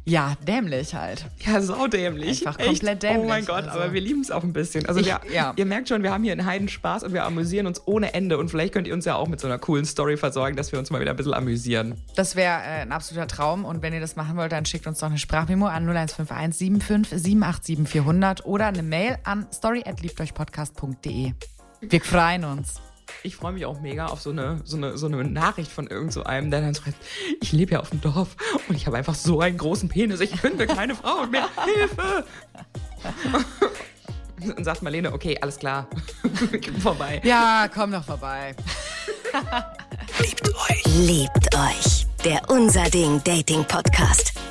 Ja, 0.04 0.34
dämlich 0.46 0.94
halt. 0.96 1.26
Ja, 1.46 1.60
saudämlich. 1.60 2.44
Einfach 2.46 2.58
Echt? 2.58 2.68
komplett 2.68 3.02
dämlich, 3.04 3.22
Oh 3.24 3.28
mein 3.28 3.44
Gott, 3.46 3.68
also. 3.68 3.78
aber 3.78 3.92
wir 3.92 4.00
lieben 4.00 4.20
es 4.20 4.32
auch 4.32 4.42
ein 4.42 4.52
bisschen. 4.52 4.84
Also 4.86 4.98
Ich- 5.00 5.06
wir, 5.06 5.20
ja. 5.32 5.52
ihr 5.54 5.64
merkt 5.64 5.88
schon, 5.88 6.02
wir 6.02 6.10
haben 6.12 6.24
hier 6.24 6.32
einen 6.32 6.44
Heidenspaß 6.44 7.04
und 7.04 7.12
wir 7.12 7.24
amüsieren 7.24 7.66
uns 7.68 7.80
ohne 7.86 8.12
Ende. 8.12 8.36
Und 8.38 8.48
vielleicht 8.50 8.72
könnt 8.74 8.88
ihr 8.88 8.94
uns 8.94 9.04
ja 9.04 9.14
auch 9.14 9.28
mit 9.28 9.38
so 9.40 9.46
einer 9.46 9.58
coolen 9.58 9.84
Story 9.84 10.16
versorgen, 10.16 10.56
dass 10.56 10.72
wir 10.72 10.80
uns 10.80 10.90
mal 10.90 11.00
wieder 11.00 11.10
ein 11.12 11.16
bisschen 11.16 11.34
amüsieren. 11.34 11.94
Das 12.16 12.34
wäre 12.34 12.54
äh, 12.62 12.80
ein 12.82 12.90
absoluter 12.90 13.28
Traum. 13.28 13.64
Und 13.64 13.80
wenn 13.82 13.92
ihr 13.92 14.00
das 14.00 14.16
machen 14.16 14.36
wollt, 14.36 14.50
dann 14.50 14.64
schickt 14.66 14.88
uns 14.88 14.98
doch 14.98 15.06
eine 15.06 15.18
Sprachmemo 15.18 15.66
an 15.66 15.84
0151 15.84 16.82
75 16.82 17.22
787 17.22 17.88
400 17.88 18.44
oder 18.44 18.66
eine 18.66 18.82
Mail 18.82 19.18
an 19.22 19.46
story@liebteuchpodcast.de. 19.52 21.32
Wir 21.80 22.00
freuen 22.00 22.44
uns. 22.44 22.80
Ich 23.22 23.36
freue 23.36 23.52
mich 23.52 23.66
auch 23.66 23.80
mega 23.80 24.06
auf 24.06 24.20
so 24.20 24.30
eine, 24.30 24.60
so 24.64 24.76
eine, 24.76 24.96
so 24.98 25.06
eine 25.06 25.24
Nachricht 25.24 25.70
von 25.70 25.86
irgend 25.86 26.12
so 26.12 26.24
einem, 26.24 26.50
der 26.50 26.60
dann 26.60 26.74
schreibt, 26.74 26.96
ich 27.40 27.52
lebe 27.52 27.72
ja 27.72 27.80
auf 27.80 27.90
dem 27.90 28.00
Dorf 28.00 28.36
und 28.68 28.74
ich 28.74 28.86
habe 28.86 28.96
einfach 28.96 29.14
so 29.14 29.40
einen 29.40 29.58
großen 29.58 29.88
Penis, 29.88 30.20
ich 30.20 30.40
finde 30.40 30.66
keine 30.66 30.94
Frau 30.94 31.26
mehr, 31.26 31.48
Hilfe! 31.64 32.24
Und 34.56 34.64
sagt 34.64 34.82
Marlene, 34.82 35.12
okay, 35.12 35.38
alles 35.40 35.56
klar, 35.56 35.86
komm 36.64 36.80
vorbei. 36.80 37.20
Ja, 37.22 37.68
komm 37.72 37.92
doch 37.92 38.02
vorbei. 38.02 38.56
Liebt 40.84 41.54
euch. 41.54 42.06
Der 42.24 42.40
Unser 42.48 42.84
Ding 42.90 43.22
Dating 43.24 43.64
Podcast. 43.64 44.31